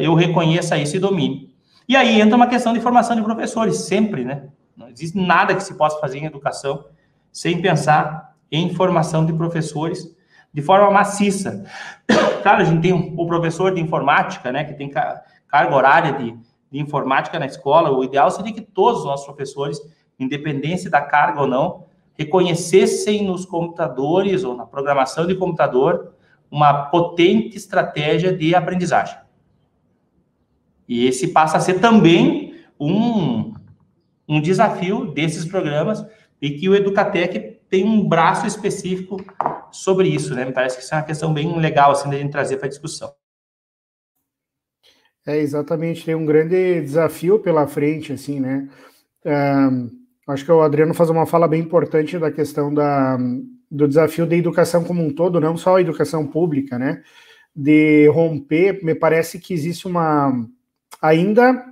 [0.00, 1.48] eu reconheça esse domínio.
[1.88, 4.48] E aí entra uma questão de formação de professores, sempre, né?
[4.76, 6.84] Não existe nada que se possa fazer em educação
[7.32, 10.16] sem pensar em formação de professores
[10.52, 11.64] de forma maciça.
[12.42, 16.34] Claro, a gente tem o professor de informática, né, que tem carga horária de,
[16.72, 17.90] de informática na escola.
[17.90, 19.78] O ideal seria que todos os nossos professores,
[20.18, 21.84] independente da carga ou não,
[22.16, 26.14] reconhecessem nos computadores ou na programação de computador
[26.50, 29.18] uma potente estratégia de aprendizagem.
[30.90, 33.54] E esse passa a ser também um,
[34.28, 36.04] um desafio desses programas
[36.42, 39.24] e que o Educatec tem um braço específico
[39.70, 40.44] sobre isso, né?
[40.44, 42.70] Me parece que isso é uma questão bem legal, assim, da gente trazer para a
[42.70, 43.14] discussão.
[45.24, 48.68] É, exatamente, tem um grande desafio pela frente, assim, né?
[50.26, 53.16] acho que o Adriano faz uma fala bem importante da questão da,
[53.70, 57.02] do desafio da educação como um todo, não só a educação pública, né?
[57.54, 60.32] De romper, me parece que existe uma
[61.00, 61.64] ainda,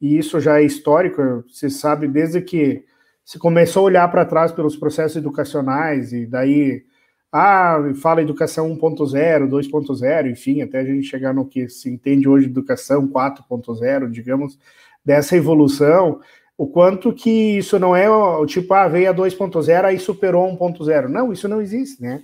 [0.00, 2.84] e isso já é histórico, você sabe, desde que
[3.24, 6.84] se começou a olhar para trás pelos processos educacionais, e daí,
[7.32, 12.46] ah, fala educação 1.0, 2.0, enfim, até a gente chegar no que se entende hoje
[12.46, 14.58] educação 4.0, digamos,
[15.04, 16.20] dessa evolução,
[16.56, 21.08] o quanto que isso não é o tipo, ah, veio a 2.0 aí superou 1.0.
[21.08, 22.22] Não, isso não existe, né?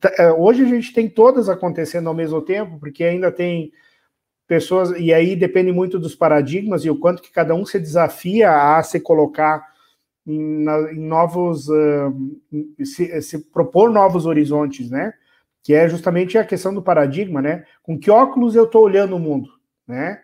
[0.00, 3.72] Tá, é, hoje a gente tem todas acontecendo ao mesmo tempo, porque ainda tem
[4.52, 8.76] pessoas, e aí depende muito dos paradigmas e o quanto que cada um se desafia
[8.76, 9.66] a se colocar
[10.26, 15.14] em, em novos, uh, se, se, propor novos horizontes, né?
[15.62, 17.64] Que é justamente a questão do paradigma, né?
[17.82, 19.48] Com que óculos eu estou olhando o mundo,
[19.88, 20.20] né?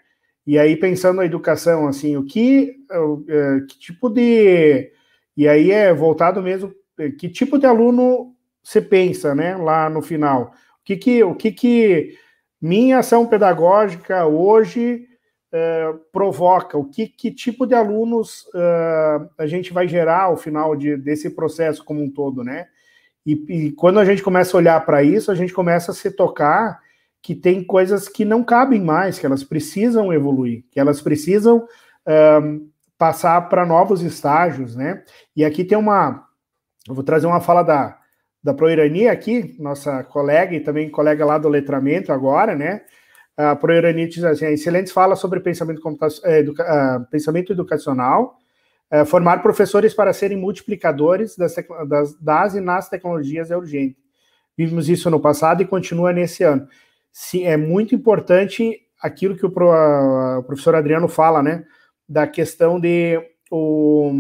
[0.47, 4.93] E aí, pensando na educação, assim, o que, uh, que tipo de.
[5.35, 6.75] E aí é voltado mesmo,
[7.19, 10.53] que tipo de aluno você pensa, né, lá no final?
[10.83, 12.19] O que que, o que, que
[12.61, 15.07] minha ação pedagógica hoje
[15.53, 16.77] uh, provoca?
[16.77, 21.31] O que, que tipo de alunos uh, a gente vai gerar ao final de, desse
[21.31, 22.67] processo como um todo, né?
[23.25, 26.11] E, e quando a gente começa a olhar para isso, a gente começa a se
[26.11, 26.81] tocar
[27.21, 31.67] que tem coisas que não cabem mais, que elas precisam evoluir, que elas precisam
[32.43, 35.03] um, passar para novos estágios, né?
[35.37, 36.27] E aqui tem uma,
[36.89, 37.99] eu vou trazer uma fala da,
[38.43, 42.83] da Proirani aqui, nossa colega e também colega lá do letramento agora, né?
[43.37, 45.81] A Proirani diz assim, excelentes fala sobre pensamento,
[46.25, 48.37] eh, educa, uh, pensamento educacional,
[48.93, 51.55] uh, formar professores para serem multiplicadores das,
[51.89, 53.97] das, das e nas tecnologias é urgente.
[54.57, 56.67] Vimos isso no passado e continua nesse ano
[57.19, 61.65] sim, é muito importante aquilo que o, pro, o, professor Adriano fala, né?
[62.09, 63.21] Da questão de
[63.51, 64.13] o,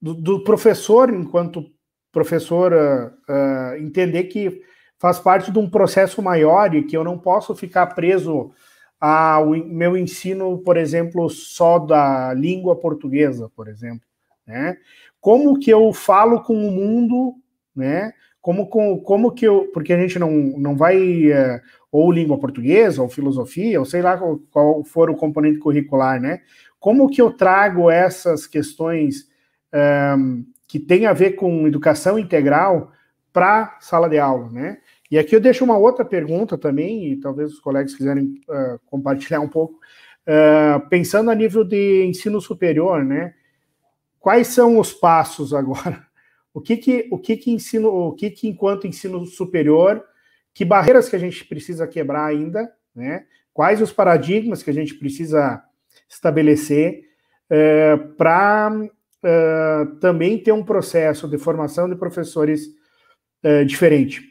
[0.00, 1.64] do, do professor, enquanto
[2.12, 4.60] professor, uh, entender que
[4.98, 8.52] faz parte de um processo maior e que eu não posso ficar preso
[9.00, 14.06] ao meu ensino, por exemplo, só da língua portuguesa, por exemplo.
[14.46, 14.76] Né?
[15.20, 17.34] Como que eu falo com o mundo,
[17.74, 18.12] né?
[18.40, 19.70] Como, como, como que eu.
[19.72, 21.32] Porque a gente não, não vai.
[21.32, 21.60] Uh,
[21.92, 26.40] ou língua portuguesa, ou filosofia, ou sei lá qual, qual, for o componente curricular, né?
[26.80, 29.28] Como que eu trago essas questões
[30.18, 32.92] um, que têm a ver com educação integral
[33.30, 34.78] para sala de aula, né?
[35.10, 39.40] E aqui eu deixo uma outra pergunta também, e talvez os colegas quiserem uh, compartilhar
[39.40, 43.34] um pouco, uh, pensando a nível de ensino superior, né?
[44.18, 46.06] Quais são os passos agora?
[46.54, 50.02] O que que, o que, que ensino, o que que enquanto ensino superior
[50.54, 53.26] que barreiras que a gente precisa quebrar ainda, né?
[53.52, 55.62] Quais os paradigmas que a gente precisa
[56.08, 57.04] estabelecer
[57.50, 58.70] é, para
[59.24, 62.62] é, também ter um processo de formação de professores
[63.42, 64.22] é, diferente.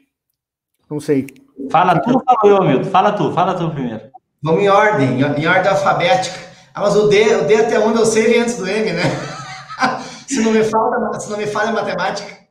[0.90, 1.28] Não sei.
[1.70, 2.90] Fala tu ou fala eu, Milton?
[2.90, 4.02] Fala tu, fala tu primeiro.
[4.44, 6.38] Vamos em ordem, em ordem alfabética.
[6.74, 9.04] Ah, mas o D, o D até onde eu sei vem antes do M, né?
[10.28, 12.42] se, não me falha, se não me falha a matemática.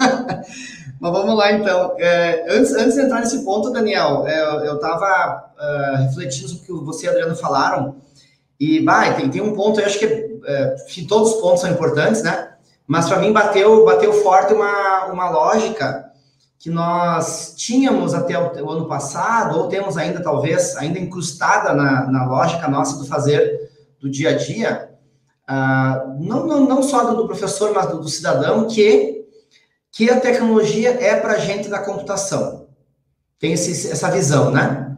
[1.02, 1.96] Mas vamos lá, então.
[1.98, 6.72] É, antes, antes de entrar nesse ponto, Daniel, é, eu estava uh, é, refletindo sobre
[6.72, 7.96] o que você e Adriano falaram.
[8.58, 10.28] E, bah, tem, tem um ponto, eu acho que é,
[11.08, 12.52] todos os pontos são importantes, né?
[12.86, 16.10] Mas para mim bateu, bateu forte uma, uma lógica
[16.58, 22.10] que nós tínhamos até o, o, ano passado, ou temos ainda, talvez, ainda incrustada na,
[22.10, 23.70] na lógica nossa do fazer
[24.00, 24.90] do dia a dia,
[25.48, 29.22] uh, não, não, não só do, do professor, mas do, do cidadão, que
[29.92, 32.66] que a tecnologia é para a gente da computação.
[33.38, 34.91] Tem esse, essa visão, né?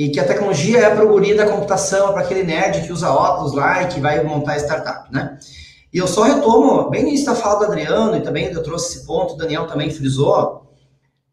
[0.00, 2.90] E que a tecnologia é para o guri da computação, é para aquele nerd que
[2.90, 5.36] usa óculos lá e que vai montar startup, né?
[5.92, 9.06] E eu só retomo, bem início da fala do Adriano, e também eu trouxe esse
[9.06, 10.72] ponto, o Daniel também frisou,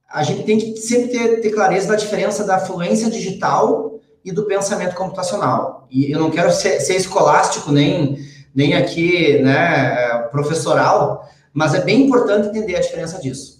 [0.09, 4.43] a gente tem que sempre ter, ter clareza da diferença da fluência digital e do
[4.43, 5.87] pensamento computacional.
[5.89, 8.17] E eu não quero ser, ser escolástico nem
[8.53, 13.56] nem aqui, né, professoral, mas é bem importante entender a diferença disso.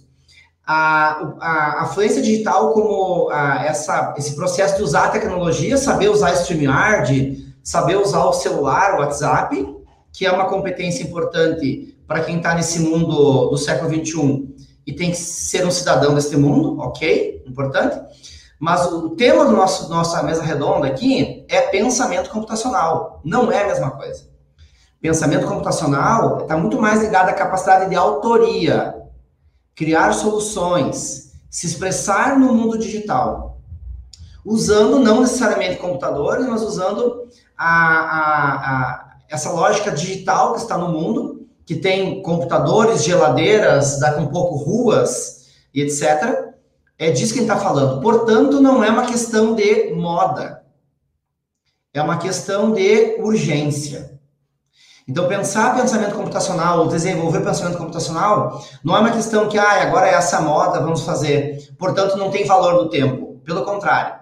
[0.70, 6.10] A, a, a fluência digital como a, essa, esse processo de usar a tecnologia, saber
[6.10, 9.66] usar StreamYard, saber usar o celular, o WhatsApp,
[10.12, 14.46] que é uma competência importante para quem está nesse mundo do século XXI
[14.86, 17.44] e tem que ser um cidadão deste mundo, ok?
[17.46, 17.98] Importante.
[18.58, 23.20] Mas o tema do nosso nossa mesa redonda aqui é pensamento computacional.
[23.24, 24.26] Não é a mesma coisa.
[25.00, 28.94] Pensamento computacional está muito mais ligado à capacidade de autoria,
[29.78, 33.60] criar soluções, se expressar no mundo digital,
[34.44, 40.88] usando não necessariamente computadores, mas usando a, a, a, essa lógica digital que está no
[40.88, 46.54] mundo que tem computadores, geladeiras, daqui um pouco ruas e etc.
[46.98, 48.00] É disso que a gente está falando.
[48.00, 50.64] Portanto, não é uma questão de moda.
[51.94, 54.17] É uma questão de urgência.
[55.08, 60.14] Então, pensar pensamento computacional, desenvolver pensamento computacional, não é uma questão que, ah, agora é
[60.14, 61.74] essa moda, vamos fazer.
[61.78, 63.40] Portanto, não tem valor no tempo.
[63.44, 64.18] Pelo contrário.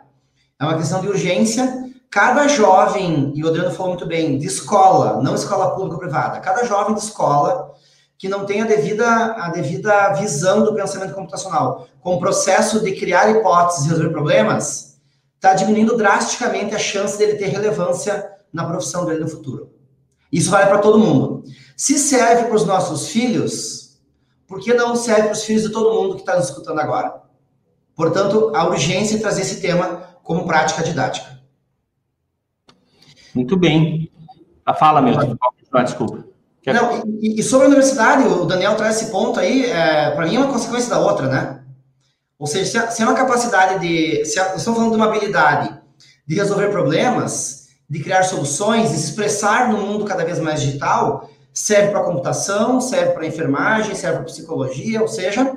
[0.60, 5.20] É uma questão de urgência Cada jovem, e o Adriano falou muito bem, de escola,
[5.22, 7.74] não escola pública ou privada, cada jovem de escola
[8.16, 12.92] que não tem a devida, a devida visão do pensamento computacional, com o processo de
[12.92, 14.98] criar hipóteses e resolver problemas,
[15.34, 19.75] está diminuindo drasticamente a chance dele ter relevância na profissão dele no futuro.
[20.36, 21.44] Isso vale para todo mundo.
[21.74, 23.98] Se serve para os nossos filhos,
[24.46, 27.22] por que não serve para os filhos de todo mundo que está nos escutando agora?
[27.94, 31.40] Portanto, a urgência em trazer esse tema como prática didática.
[33.34, 34.12] Muito bem.
[34.66, 35.38] Ah, fala, mesmo.
[35.82, 36.26] Desculpa.
[36.66, 40.36] Não, e, e, sobre a universidade, o Daniel traz esse ponto aí, é, para mim
[40.36, 41.62] é uma consequência da outra, né?
[42.38, 44.22] Ou seja, se, se é uma capacidade de.
[44.26, 45.74] Se estamos falando de uma habilidade
[46.26, 51.30] de resolver problemas, de criar soluções, de se expressar no mundo cada vez mais digital,
[51.52, 55.56] serve para computação, serve para enfermagem, serve para psicologia, ou seja,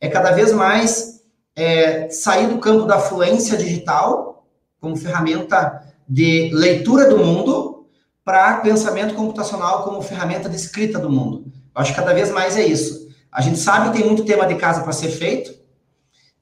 [0.00, 1.22] é cada vez mais
[1.54, 4.46] é, sair do campo da fluência digital
[4.80, 7.86] como ferramenta de leitura do mundo
[8.24, 11.44] para pensamento computacional como ferramenta de escrita do mundo.
[11.74, 13.08] Eu acho que cada vez mais é isso.
[13.30, 15.54] A gente sabe que tem muito tema de casa para ser feito,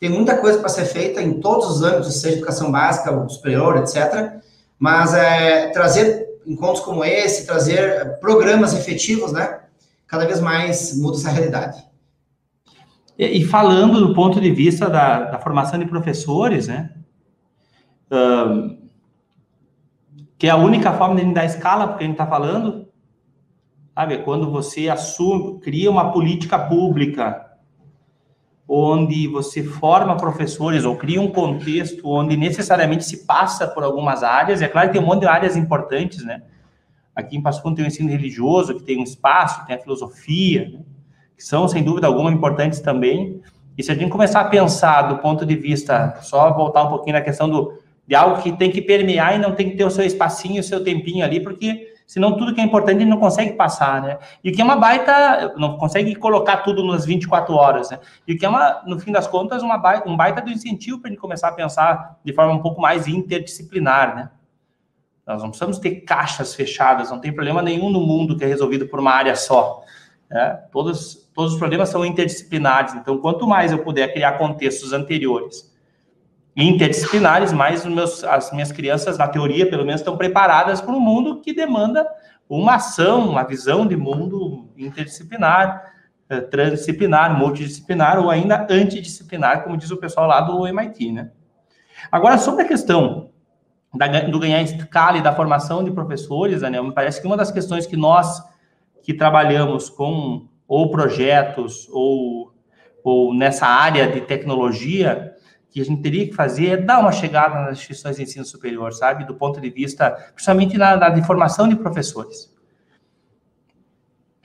[0.01, 4.41] tem muita coisa para ser feita em todos os âmbitos, seja educação básica, superior, etc.
[4.79, 9.61] Mas é, trazer encontros como esse, trazer programas efetivos, né?
[10.07, 11.85] Cada vez mais muda essa realidade.
[13.19, 16.91] E, e falando do ponto de vista da, da formação de professores, né?
[18.11, 18.79] Uh,
[20.39, 22.89] que é a única forma de dar escala porque a gente está falando,
[23.95, 24.19] sabe?
[24.19, 27.48] Quando você assume, cria uma política pública
[28.69, 34.61] onde você forma professores ou cria um contexto onde necessariamente se passa por algumas áreas.
[34.61, 36.43] É claro que tem um monte de áreas importantes, né?
[37.17, 40.69] Aqui em Passo Fundo tem o ensino religioso, que tem um espaço, tem a filosofia,
[40.69, 40.81] né?
[41.35, 43.41] que são, sem dúvida alguma, importantes também.
[43.77, 47.15] E se a gente começar a pensar do ponto de vista, só voltar um pouquinho
[47.15, 47.73] na questão do
[48.07, 50.65] de algo que tem que permear e não tem que ter o seu espacinho, o
[50.65, 54.19] seu tempinho ali, porque senão tudo que é importante ele não consegue passar, né?
[54.43, 58.01] E o que é uma baita, não consegue colocar tudo nas 24 horas, né?
[58.27, 60.99] E o que é uma, no fim das contas, uma baita, um baita do incentivo
[60.99, 64.31] para ele começar a pensar de forma um pouco mais interdisciplinar, né?
[65.27, 68.89] Nós não precisamos ter caixas fechadas, não tem problema nenhum no mundo que é resolvido
[68.89, 69.83] por uma área só.
[70.31, 70.63] Né?
[70.73, 75.71] Todos, todos os problemas são interdisciplinares, então quanto mais eu puder criar contextos anteriores
[76.65, 81.41] interdisciplinares, mas meus, as minhas crianças, na teoria, pelo menos, estão preparadas para um mundo
[81.41, 82.07] que demanda
[82.49, 85.85] uma ação, uma visão de mundo interdisciplinar,
[86.29, 91.31] eh, transdisciplinar, multidisciplinar ou ainda antidisciplinar, como diz o pessoal lá do MIT, né?
[92.11, 93.31] Agora, sobre a questão
[93.95, 97.51] da, do ganhar escala e da formação de professores, Daniel, me parece que uma das
[97.51, 98.43] questões que nós
[99.03, 102.53] que trabalhamos com ou projetos ou,
[103.03, 105.35] ou nessa área de tecnologia,
[105.71, 108.93] que a gente teria que fazer é dar uma chegada nas instituições de ensino superior,
[108.93, 109.25] sabe?
[109.25, 112.55] Do ponto de vista, principalmente na, na de formação de professores.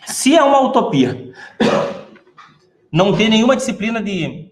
[0.06, 1.34] Se é uma utopia
[2.92, 4.52] não ter nenhuma disciplina de,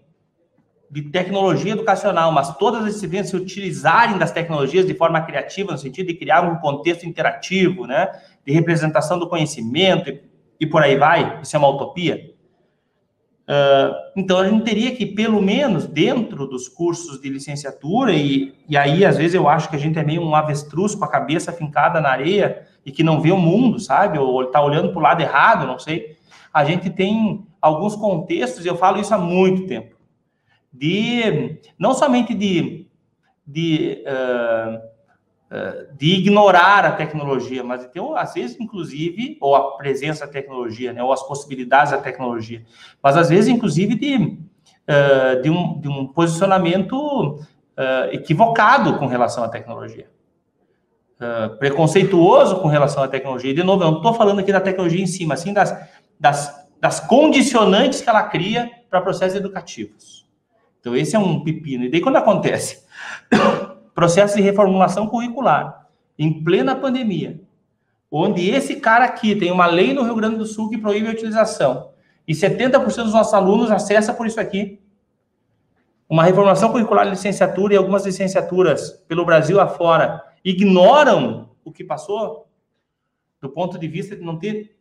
[0.90, 5.78] de tecnologia educacional, mas todas as disciplinas se utilizarem das tecnologias de forma criativa, no
[5.78, 8.08] sentido de criar um contexto interativo, né?
[8.44, 10.22] De representação do conhecimento e,
[10.58, 12.31] e por aí vai, isso é uma utopia?
[13.42, 18.76] Uh, então, a gente teria que, pelo menos, dentro dos cursos de licenciatura, e, e
[18.76, 21.52] aí, às vezes, eu acho que a gente é meio um avestruz com a cabeça
[21.52, 24.18] fincada na areia e que não vê o mundo, sabe?
[24.18, 26.16] Ou está olhando para o lado errado, não sei.
[26.52, 29.96] A gente tem alguns contextos, e eu falo isso há muito tempo,
[30.72, 32.86] de não somente de,
[33.46, 34.91] de uh,
[36.02, 41.00] de ignorar a tecnologia, mas ter, às vezes, inclusive, ou a presença da tecnologia, né,
[41.00, 42.64] ou as possibilidades da tecnologia,
[43.00, 49.44] mas às vezes, inclusive, de, uh, de, um, de um posicionamento uh, equivocado com relação
[49.44, 50.10] à tecnologia.
[51.20, 53.54] Uh, preconceituoso com relação à tecnologia.
[53.54, 55.72] De novo, eu não estou falando aqui da tecnologia em si, mas sim das,
[56.18, 60.26] das, das condicionantes que ela cria para processos educativos.
[60.80, 61.84] Então, esse é um pepino.
[61.84, 62.84] E daí, quando acontece
[63.94, 65.81] processo de reformulação curricular,
[66.18, 67.40] em plena pandemia,
[68.10, 71.12] onde esse cara aqui tem uma lei no Rio Grande do Sul que proíbe a
[71.12, 71.90] utilização,
[72.26, 74.80] e 70% dos nossos alunos acessa por isso aqui.
[76.08, 82.46] Uma reformulação curricular de licenciatura e algumas licenciaturas pelo Brasil afora ignoram o que passou,
[83.40, 84.76] do ponto de vista de não ter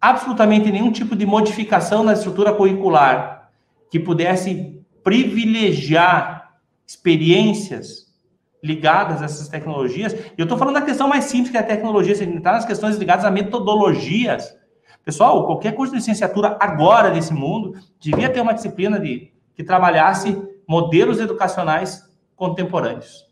[0.00, 3.50] absolutamente nenhum tipo de modificação na estrutura curricular
[3.90, 8.05] que pudesse privilegiar experiências
[8.62, 10.12] ligadas a essas tecnologias.
[10.12, 12.64] E eu estou falando da questão mais simples que é a tecnologia, você está nas
[12.64, 14.56] questões ligadas a metodologias.
[15.04, 20.36] Pessoal, qualquer curso de licenciatura agora desse mundo devia ter uma disciplina de, que trabalhasse
[20.66, 22.02] modelos educacionais
[22.34, 23.24] contemporâneos.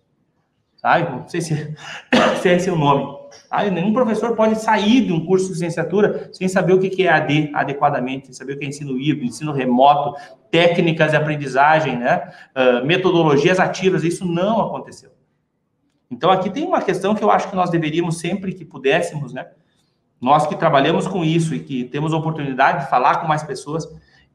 [0.76, 1.10] Sabe?
[1.10, 1.54] Não sei se,
[2.40, 3.24] se é esse o nome.
[3.50, 7.10] Aí, nenhum professor pode sair de um curso de licenciatura sem saber o que é
[7.10, 10.14] AD adequadamente, sem saber o que é ensino híbrido, ensino remoto,
[10.50, 12.32] técnicas de aprendizagem, né?
[12.54, 14.04] Uh, metodologias ativas.
[14.04, 15.10] Isso não aconteceu.
[16.14, 19.48] Então, aqui tem uma questão que eu acho que nós deveríamos, sempre que pudéssemos, né?
[20.20, 23.84] Nós que trabalhamos com isso e que temos a oportunidade de falar com mais pessoas,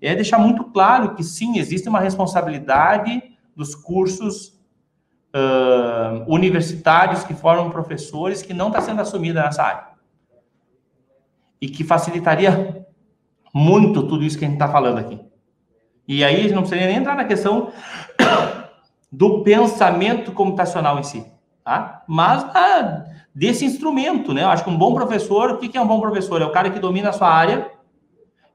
[0.02, 3.24] é deixar muito claro que sim, existe uma responsabilidade
[3.56, 4.60] dos cursos
[5.34, 9.88] uh, universitários que formam professores que não está sendo assumida nessa área.
[11.62, 12.86] E que facilitaria
[13.54, 15.18] muito tudo isso que a gente está falando aqui.
[16.06, 17.72] E aí não precisaria nem entrar na questão
[19.10, 21.39] do pensamento computacional em si
[21.70, 22.04] tá?
[22.08, 24.42] Mas ah, desse instrumento, né?
[24.42, 26.42] Eu acho que um bom professor, o que é um bom professor?
[26.42, 27.70] É o cara que domina a sua área,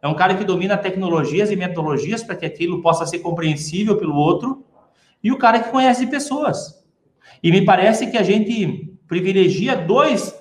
[0.02, 4.16] é um cara que domina tecnologias e metodologias para que aquilo possa ser compreensível pelo
[4.16, 4.64] outro,
[5.22, 6.84] e o cara que conhece pessoas.
[7.40, 10.34] E me parece que a gente privilegia dois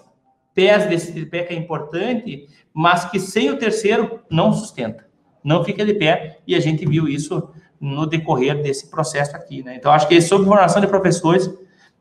[0.55, 5.05] pés desse tripé que é importante, mas que sem o terceiro não sustenta,
[5.43, 7.49] não fica de pé, e a gente viu isso
[7.79, 9.75] no decorrer desse processo aqui, né?
[9.75, 11.49] Então, acho que sobre formação de professores,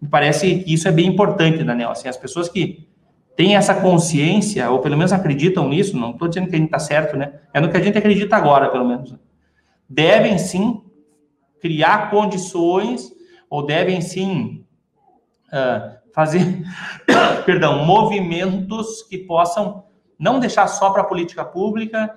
[0.03, 1.91] me parece que isso é bem importante, Daniel.
[1.91, 2.89] Assim, as pessoas que
[3.37, 6.81] têm essa consciência, ou pelo menos acreditam nisso, não estou dizendo que a gente está
[6.81, 7.35] certo, né?
[7.55, 9.15] É no que a gente acredita agora, pelo menos.
[9.89, 10.83] Devem sim
[11.61, 13.13] criar condições,
[13.49, 14.65] ou devem sim
[15.53, 16.65] uh, fazer,
[17.47, 19.85] perdão, movimentos que possam
[20.19, 22.13] não deixar só para a política pública,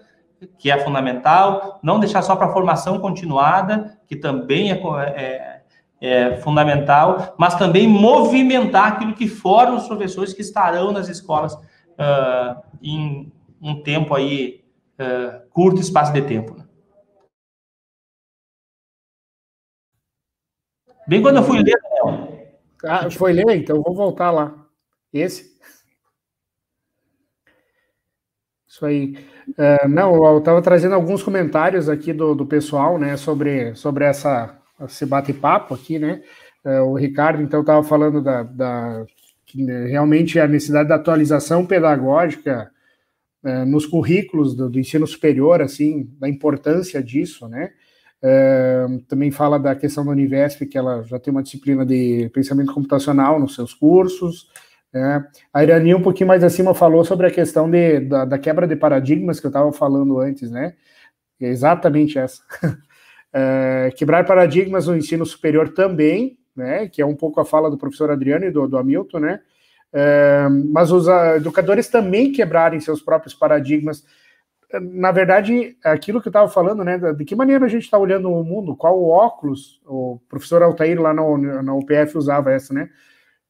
[0.58, 4.82] que é fundamental, não deixar só para a formação continuada, que também é,
[5.16, 5.55] é
[6.06, 12.62] é, fundamental, mas também movimentar aquilo que foram os professores que estarão nas escolas uh,
[12.80, 14.64] em um tempo aí,
[15.00, 16.54] uh, curto espaço de tempo.
[16.54, 16.64] Né?
[21.08, 21.76] Bem quando eu fui ler,
[22.84, 24.54] Ah, foi ler, então vou voltar lá.
[25.12, 25.56] Esse?
[28.68, 29.16] Isso aí.
[29.58, 34.62] Uh, não, eu estava trazendo alguns comentários aqui do, do pessoal, né, sobre, sobre essa
[34.84, 36.22] esse bate-papo aqui, né?
[36.64, 39.06] É, o Ricardo, então, estava falando da, da
[39.54, 42.72] né, realmente a necessidade da atualização pedagógica
[43.44, 47.72] é, nos currículos do, do, ensino superior, assim, da importância disso, né?
[48.22, 52.74] É, também fala da questão da Univesp, que ela já tem uma disciplina de pensamento
[52.74, 54.50] computacional nos seus cursos.
[54.92, 55.24] Né?
[55.54, 58.76] A Irani, um pouquinho mais acima, falou sobre a questão de, da, da quebra de
[58.76, 60.74] paradigmas que eu estava falando antes, né?
[61.40, 62.42] É exatamente essa.
[63.38, 67.78] É, quebrar paradigmas no ensino superior também, né, que é um pouco a fala do
[67.78, 69.42] professor Adriano e do, do Hamilton, né,
[69.92, 71.06] é, mas os
[71.36, 74.06] educadores também quebrarem seus próprios paradigmas.
[74.82, 78.32] Na verdade, aquilo que eu estava falando, né, de que maneira a gente está olhando
[78.32, 82.90] o mundo, qual óculos, o professor Altair lá na, UPF usava essa, né,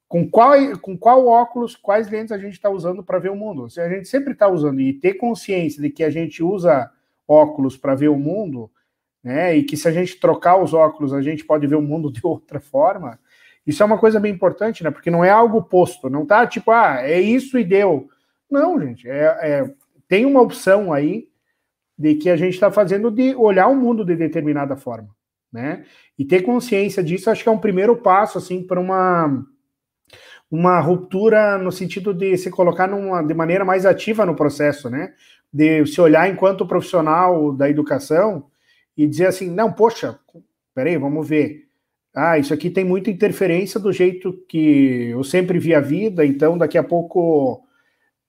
[0.07, 3.69] com qual, com qual óculos, quais lentes a gente está usando para ver o mundo.
[3.69, 6.89] Se a gente sempre está usando e ter consciência de que a gente usa
[7.27, 8.71] óculos para ver o mundo,
[9.25, 9.57] né?
[9.57, 12.21] E que se a gente trocar os óculos, a gente pode ver o mundo de
[12.23, 13.19] outra forma.
[13.65, 14.91] Isso é uma coisa bem importante, né?
[14.91, 18.07] Porque não é algo posto, não tá tipo, ah, é isso e deu.
[18.49, 19.73] Não, gente, é, é
[20.07, 21.27] tem uma opção aí
[21.97, 25.09] de que a gente está fazendo de olhar o mundo de determinada forma,
[25.51, 25.83] né?
[26.19, 29.43] E ter consciência disso, acho que é um primeiro passo, assim, para uma
[30.51, 35.13] uma ruptura no sentido de se colocar numa, de maneira mais ativa no processo, né?
[35.51, 38.45] De se olhar enquanto profissional da educação
[38.97, 40.19] e dizer assim, não, poxa,
[40.73, 41.67] peraí, vamos ver.
[42.13, 46.57] ah, isso aqui tem muita interferência do jeito que eu sempre vi a vida, então
[46.57, 47.65] daqui a pouco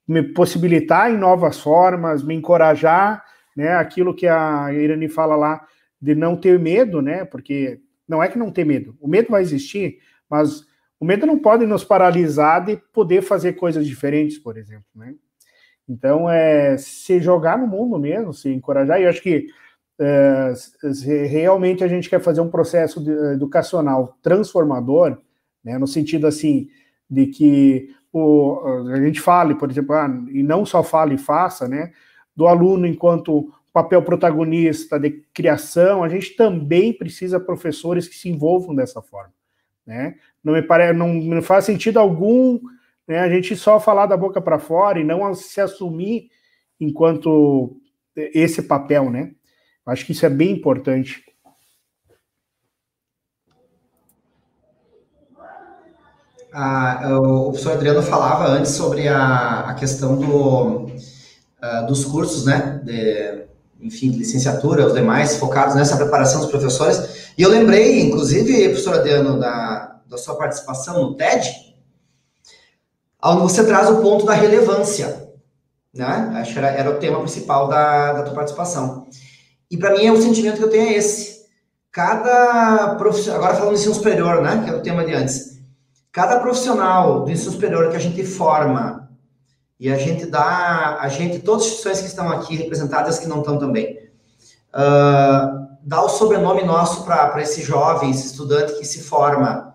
[0.06, 3.24] me possibilitar em novas formas, me encorajar,
[3.56, 3.74] né?
[3.74, 5.66] Aquilo que a Irani fala lá
[6.00, 7.24] de não ter medo, né?
[7.24, 9.98] Porque não é que não ter medo, o medo vai existir,
[10.28, 10.64] mas
[10.98, 15.14] o medo não pode nos paralisar de poder fazer coisas diferentes, por exemplo, né?
[15.88, 19.00] Então, é se jogar no mundo mesmo, se encorajar.
[19.00, 19.46] E eu acho que
[19.98, 20.52] é,
[21.26, 23.02] realmente a gente quer fazer um processo
[23.32, 25.18] educacional transformador,
[25.64, 26.68] né, no sentido assim
[27.08, 28.60] de que o,
[28.92, 31.92] a gente fale, por exemplo, ah, e não só fale e faça, né,
[32.34, 38.28] do aluno enquanto papel protagonista de criação, a gente também precisa de professores que se
[38.28, 39.34] envolvam dessa forma,
[39.86, 40.14] né?
[40.42, 42.58] Não me parece, não, não faz sentido algum,
[43.06, 46.30] né, a gente só falar da boca para fora e não se assumir
[46.80, 47.76] enquanto
[48.16, 49.32] esse papel, né?
[49.86, 51.24] Acho que isso é bem importante.
[56.52, 62.80] Ah, o professor Adriano falava antes sobre a, a questão do, uh, dos cursos, né?
[62.82, 63.46] De,
[63.78, 67.30] enfim, de licenciatura, os demais focados nessa preparação dos professores.
[67.36, 71.76] E eu lembrei, inclusive, professor Adriano, da, da sua participação no TED,
[73.22, 75.30] onde você traz o ponto da relevância,
[75.92, 76.32] né?
[76.36, 79.05] Acho que era, era o tema principal da, da tua participação.
[79.70, 81.46] E para mim é o sentimento que eu tenho é esse.
[81.90, 85.58] Cada profissional, agora falando de ensino superior, né, que é o tema de antes.
[86.12, 89.08] Cada profissional do ensino superior que a gente forma
[89.78, 93.40] e a gente dá, a gente, todas as instituições que estão aqui representadas, que não
[93.40, 93.98] estão também,
[94.74, 99.74] uh, dá o sobrenome nosso para esse jovem, esse estudante que se forma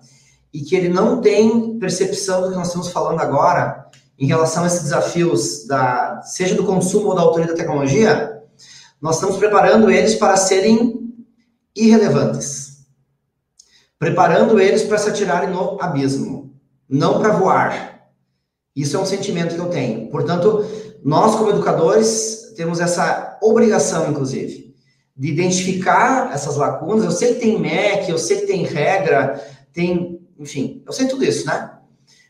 [0.54, 3.86] e que ele não tem percepção do que nós estamos falando agora
[4.20, 8.41] em relação a esses desafios, da, seja do consumo ou da autoria da tecnologia,
[9.02, 11.12] nós estamos preparando eles para serem
[11.76, 12.86] irrelevantes.
[13.98, 16.54] Preparando eles para se atirarem no abismo,
[16.88, 18.12] não para voar.
[18.76, 20.08] Isso é um sentimento que eu tenho.
[20.10, 20.66] Portanto,
[21.04, 24.76] nós, como educadores, temos essa obrigação, inclusive,
[25.18, 27.04] de identificar essas lacunas.
[27.04, 31.26] Eu sei que tem MEC, eu sei que tem regra, tem, enfim, eu sei tudo
[31.26, 31.72] isso, né?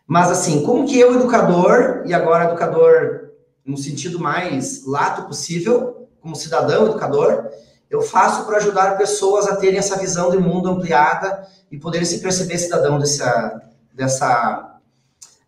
[0.08, 3.32] Mas, assim, como que eu, educador, e agora educador
[3.66, 7.50] no sentido mais lato possível, como cidadão, educador,
[7.90, 12.20] eu faço para ajudar pessoas a terem essa visão de mundo ampliada e poderem se
[12.20, 13.62] perceber cidadão dessa,
[13.94, 14.78] dessa,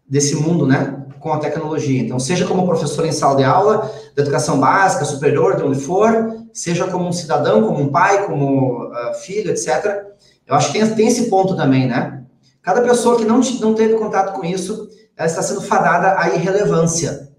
[0.07, 1.05] desse mundo, né?
[1.19, 2.01] Com a tecnologia.
[2.01, 6.35] Então, seja como professor em sala de aula, de educação básica, superior, de onde for,
[6.51, 10.03] seja como um cidadão, como um pai, como uh, filho, etc.
[10.45, 12.23] Eu acho que tem, tem esse ponto também, né?
[12.61, 17.29] Cada pessoa que não, não teve contato com isso, ela está sendo fadada à irrelevância.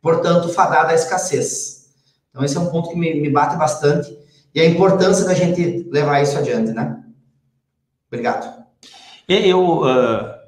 [0.00, 1.77] Portanto, fadada à escassez.
[2.38, 4.16] Então, esse é um ponto que me, me bate bastante
[4.54, 7.02] e a importância da gente levar isso adiante, né?
[8.06, 8.64] Obrigado.
[9.28, 10.38] Eu, uh,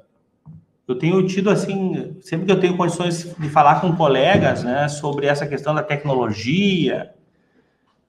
[0.87, 5.25] eu tenho tido, assim, sempre que eu tenho condições de falar com colegas, né, sobre
[5.27, 7.11] essa questão da tecnologia,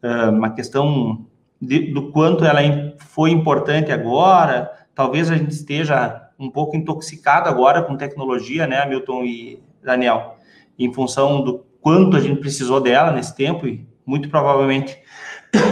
[0.00, 1.26] uh, uma questão
[1.60, 2.60] de, do quanto ela
[2.98, 9.24] foi importante agora, talvez a gente esteja um pouco intoxicado agora com tecnologia, né, Milton
[9.24, 10.36] e Daniel,
[10.78, 14.96] em função do quanto a gente precisou dela nesse tempo e muito provavelmente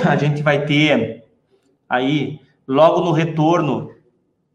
[0.07, 1.25] a gente vai ter
[1.89, 3.91] aí logo no retorno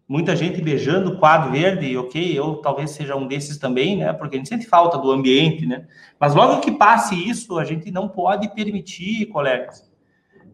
[0.08, 4.36] muita gente beijando o quadro verde, ok, eu talvez seja um desses também, né, porque
[4.36, 5.88] a gente sente falta do ambiente, né,
[6.20, 9.80] mas logo que passe isso, a gente não pode permitir, colegas,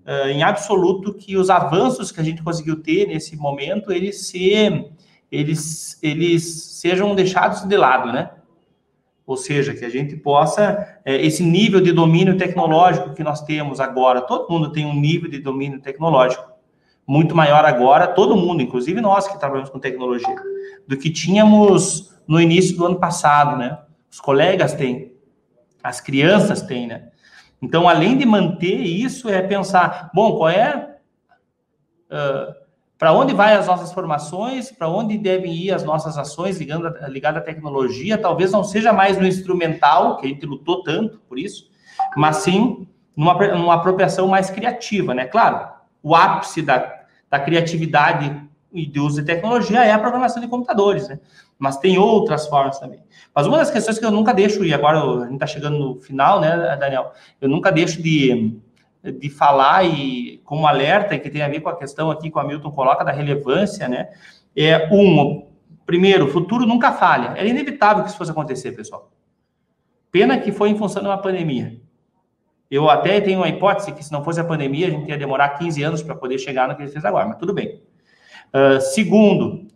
[0.05, 4.89] uh, em absoluto que os avanços que a gente conseguiu ter nesse momento, eles se,
[5.29, 6.43] eles, eles
[6.79, 8.31] sejam deixados de lado, né,
[9.25, 13.79] ou seja, que a gente possa, é, esse nível de domínio tecnológico que nós temos
[13.79, 16.51] agora, todo mundo tem um nível de domínio tecnológico
[17.07, 20.35] muito maior agora, todo mundo, inclusive nós que trabalhamos com tecnologia,
[20.87, 23.77] do que tínhamos no início do ano passado, né?
[24.09, 25.13] Os colegas têm,
[25.83, 27.09] as crianças têm, né?
[27.61, 30.97] Então, além de manter isso, é pensar, bom, qual é.
[32.09, 32.60] Uh,
[33.01, 37.41] para onde vai as nossas formações, para onde devem ir as nossas ações ligando, à
[37.41, 41.67] tecnologia, talvez não seja mais no instrumental, que a gente lutou tanto por isso,
[42.15, 42.87] mas sim
[43.17, 45.25] numa, numa apropriação mais criativa, né?
[45.25, 45.67] Claro,
[46.03, 48.39] o ápice da, da criatividade
[48.71, 51.19] e de uso de tecnologia é a programação de computadores, né?
[51.57, 52.99] Mas tem outras formas também.
[53.33, 55.99] Mas uma das questões que eu nunca deixo, e agora a gente está chegando no
[55.99, 57.13] final, né, Daniel?
[57.41, 58.61] Eu nunca deixo de,
[59.03, 62.39] de falar e como alerta, que tem a ver com a questão aqui que o
[62.39, 64.09] Hamilton coloca da relevância, né?
[64.55, 65.47] É, um,
[65.85, 67.33] primeiro, futuro nunca falha.
[67.37, 69.11] Era inevitável que isso fosse acontecer, pessoal.
[70.11, 71.81] Pena que foi em função de uma pandemia.
[72.69, 75.49] Eu até tenho uma hipótese que se não fosse a pandemia, a gente ia demorar
[75.49, 77.81] 15 anos para poder chegar no que ele fez agora, mas tudo bem.
[78.53, 79.67] Uh, segundo,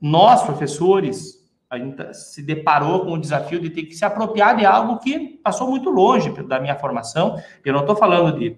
[0.00, 1.39] nós, professores,
[1.70, 5.38] a gente se deparou com o desafio de ter que se apropriar de algo que
[5.42, 7.40] passou muito longe da minha formação.
[7.64, 8.56] Eu não estou falando de,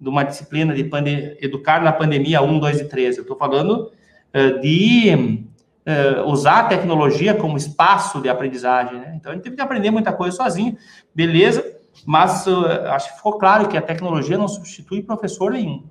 [0.00, 0.90] de, uma disciplina de
[1.38, 3.18] educar na pandemia 1, 2 e 3.
[3.18, 3.92] Eu estou falando
[4.34, 5.44] uh, de
[5.86, 9.00] uh, usar a tecnologia como espaço de aprendizagem.
[9.00, 9.12] Né?
[9.16, 10.78] Então, a gente teve que aprender muita coisa sozinho,
[11.14, 11.62] beleza,
[12.06, 15.84] mas uh, acho que ficou claro que a tecnologia não substitui professor nenhum.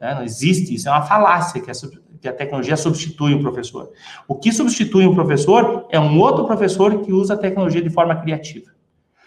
[0.00, 0.14] Né?
[0.14, 1.74] Não existe, isso é uma falácia que a,
[2.20, 3.90] que a tecnologia substitui o professor.
[4.26, 8.16] O que substitui um professor é um outro professor que usa a tecnologia de forma
[8.16, 8.70] criativa.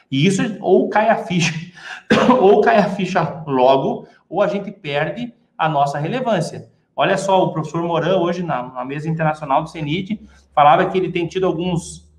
[0.09, 1.53] E isso ou cai a ficha,
[2.39, 6.69] ou cai a ficha logo, ou a gente perde a nossa relevância.
[6.95, 10.21] Olha só, o professor Moran, hoje na, na mesa internacional do CENIT,
[10.53, 12.11] falava que ele tem tido alguns,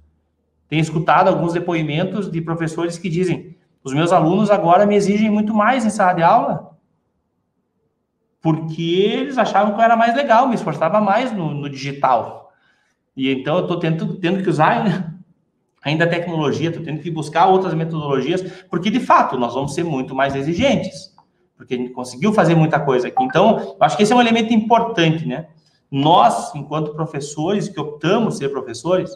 [0.68, 3.54] tem escutado alguns depoimentos de professores que dizem:
[3.84, 6.71] os meus alunos agora me exigem muito mais em sala de aula
[8.42, 12.52] porque eles achavam que eu era mais legal, me esforçava mais no, no digital.
[13.16, 15.14] E então eu estou tendo, tendo que usar
[15.82, 19.84] ainda a tecnologia, estou tendo que buscar outras metodologias, porque de fato nós vamos ser
[19.84, 21.14] muito mais exigentes,
[21.56, 23.22] porque a gente conseguiu fazer muita coisa aqui.
[23.22, 25.46] Então, eu acho que esse é um elemento importante, né?
[25.88, 29.14] Nós, enquanto professores que optamos ser professores,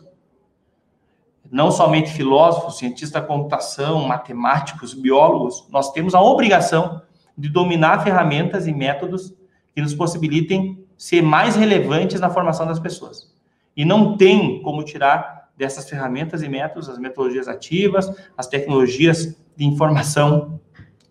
[1.50, 7.00] não somente filósofos, cientistas da computação, matemáticos, biólogos, nós temos a obrigação
[7.36, 9.34] de dominar ferramentas e métodos
[9.74, 13.34] que nos possibilitem ser mais relevantes na formação das pessoas.
[13.76, 19.64] E não tem como tirar dessas ferramentas e métodos as metodologias ativas, as tecnologias de
[19.64, 20.60] informação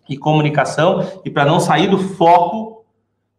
[0.08, 2.84] e comunicação, e para não sair do foco,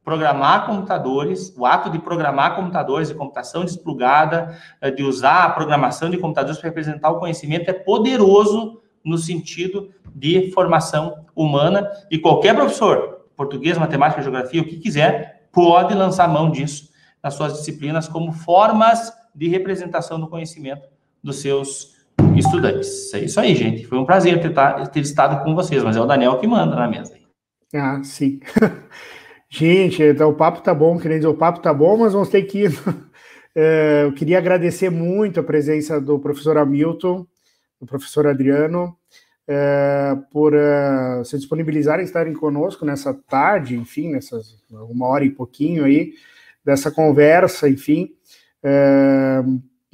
[0.04, 6.10] programar computadores, o ato de programar computadores, de computação desplugada, eh, de usar a programação
[6.10, 12.56] de computadores para representar o conhecimento é poderoso no sentido de formação humana e qualquer
[12.56, 16.90] professor, português, matemática, geografia, o que quiser, pode lançar mão disso
[17.24, 20.88] nas suas disciplinas como formas de representação do conhecimento
[21.24, 21.96] dos seus
[22.36, 23.14] estudantes.
[23.14, 23.86] É isso aí, gente.
[23.86, 24.54] Foi um prazer ter,
[24.92, 27.14] ter estado com vocês, mas é o Daniel que manda na mesa.
[27.74, 28.40] Ah, sim.
[29.50, 32.44] gente, então o papo tá bom, querendo dizer, o papo tá bom, mas vamos ter
[32.44, 32.72] que ir.
[33.60, 37.26] É, eu queria agradecer muito a presença do professor Hamilton,
[37.80, 38.96] do professor Adriano,
[39.48, 45.86] é, por é, se disponibilizarem estarem conosco nessa tarde, enfim, nessas uma hora e pouquinho
[45.86, 46.14] aí,
[46.66, 48.10] dessa conversa, enfim,
[48.62, 49.42] é,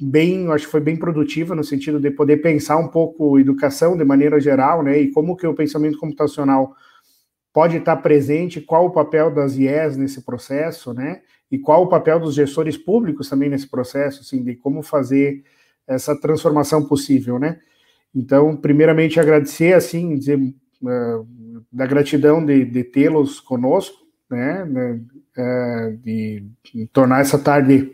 [0.00, 4.04] bem, acho que foi bem produtiva no sentido de poder pensar um pouco educação de
[4.04, 6.74] maneira geral, né, e como que o pensamento computacional
[7.52, 12.18] pode estar presente, qual o papel das IES nesse processo, né, e qual o papel
[12.18, 15.44] dos gestores públicos também nesse processo, assim, de como fazer
[15.86, 17.60] essa transformação possível, né.
[18.14, 21.26] Então, primeiramente, agradecer, assim, dizer uh,
[21.72, 23.98] da gratidão de, de tê-los conosco,
[24.30, 25.00] né, né
[25.36, 27.90] uh, de, de, tornar essa tarde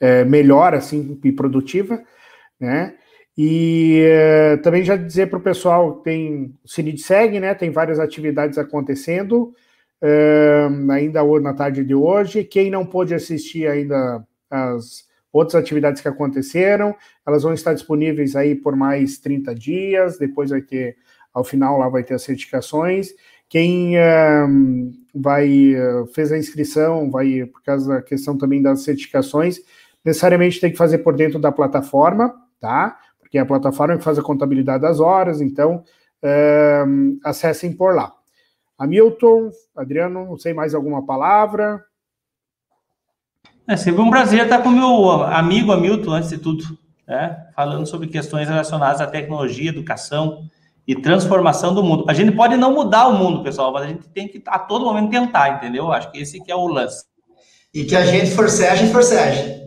[0.00, 2.02] uh, melhor, assim, e produtiva,
[2.58, 2.94] né,
[3.38, 4.04] e
[4.62, 8.58] também já dizer para o pessoal, tem o Cine de Segue, né, tem várias atividades
[8.58, 9.54] acontecendo,
[10.90, 16.08] ainda hoje, na tarde de hoje, quem não pôde assistir ainda as outras atividades que
[16.08, 16.94] aconteceram,
[17.26, 20.96] elas vão estar disponíveis aí por mais 30 dias, depois vai ter,
[21.32, 23.10] ao final lá vai ter as certificações.
[23.48, 23.94] Quem
[25.14, 29.60] vai, uh, fez a inscrição, vai, por causa da questão também das certificações,
[30.04, 32.96] necessariamente tem que fazer por dentro da plataforma, tá?
[33.20, 35.82] Porque é a plataforma que faz a contabilidade das horas, então
[37.24, 38.12] acessem por lá.
[38.78, 41.84] Hamilton, Adriano, não sei mais alguma palavra.
[43.70, 46.76] É sempre um prazer estar com meu amigo Hamilton, antes de tudo,
[47.06, 47.36] né?
[47.54, 50.42] falando sobre questões relacionadas à tecnologia, educação
[50.84, 52.04] e transformação do mundo.
[52.08, 54.84] A gente pode não mudar o mundo, pessoal, mas a gente tem que a todo
[54.84, 55.92] momento tentar, entendeu?
[55.92, 57.04] Acho que esse que é o lance.
[57.72, 59.60] E que a gente forceje, forceje.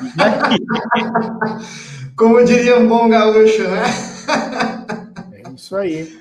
[2.18, 3.84] Como diria um bom gaúcho, né?
[5.32, 6.12] É isso aí.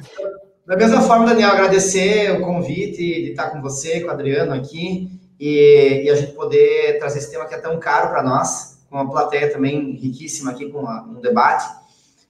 [0.67, 5.19] Da mesma forma, Daniel, agradecer o convite de estar com você, com o Adriano aqui
[5.41, 8.95] e, e, a gente poder trazer esse tema que é tão caro para nós, com
[8.95, 11.65] uma plateia também riquíssima aqui, com uma, um debate,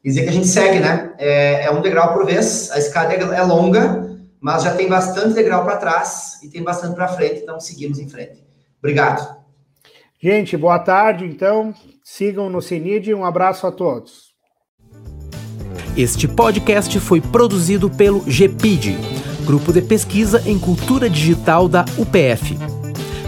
[0.01, 1.13] e dizer que a gente segue, né?
[1.17, 5.65] É, é um degrau por vez, a escada é longa, mas já tem bastante degrau
[5.65, 8.41] para trás e tem bastante para frente, então seguimos em frente.
[8.79, 9.41] Obrigado.
[10.17, 11.73] Gente, boa tarde, então.
[12.03, 14.31] Sigam no CINID, um abraço a todos.
[15.97, 18.97] Este podcast foi produzido pelo GPID,
[19.45, 22.80] Grupo de Pesquisa em Cultura Digital da UPF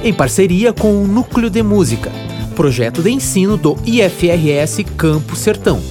[0.04, 2.12] em parceria com o Núcleo de Música,
[2.56, 5.82] projeto de ensino do IFRS Campo Sertão.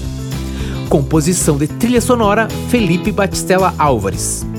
[0.88, 4.51] Composição de trilha sonora Felipe Batistella Álvares.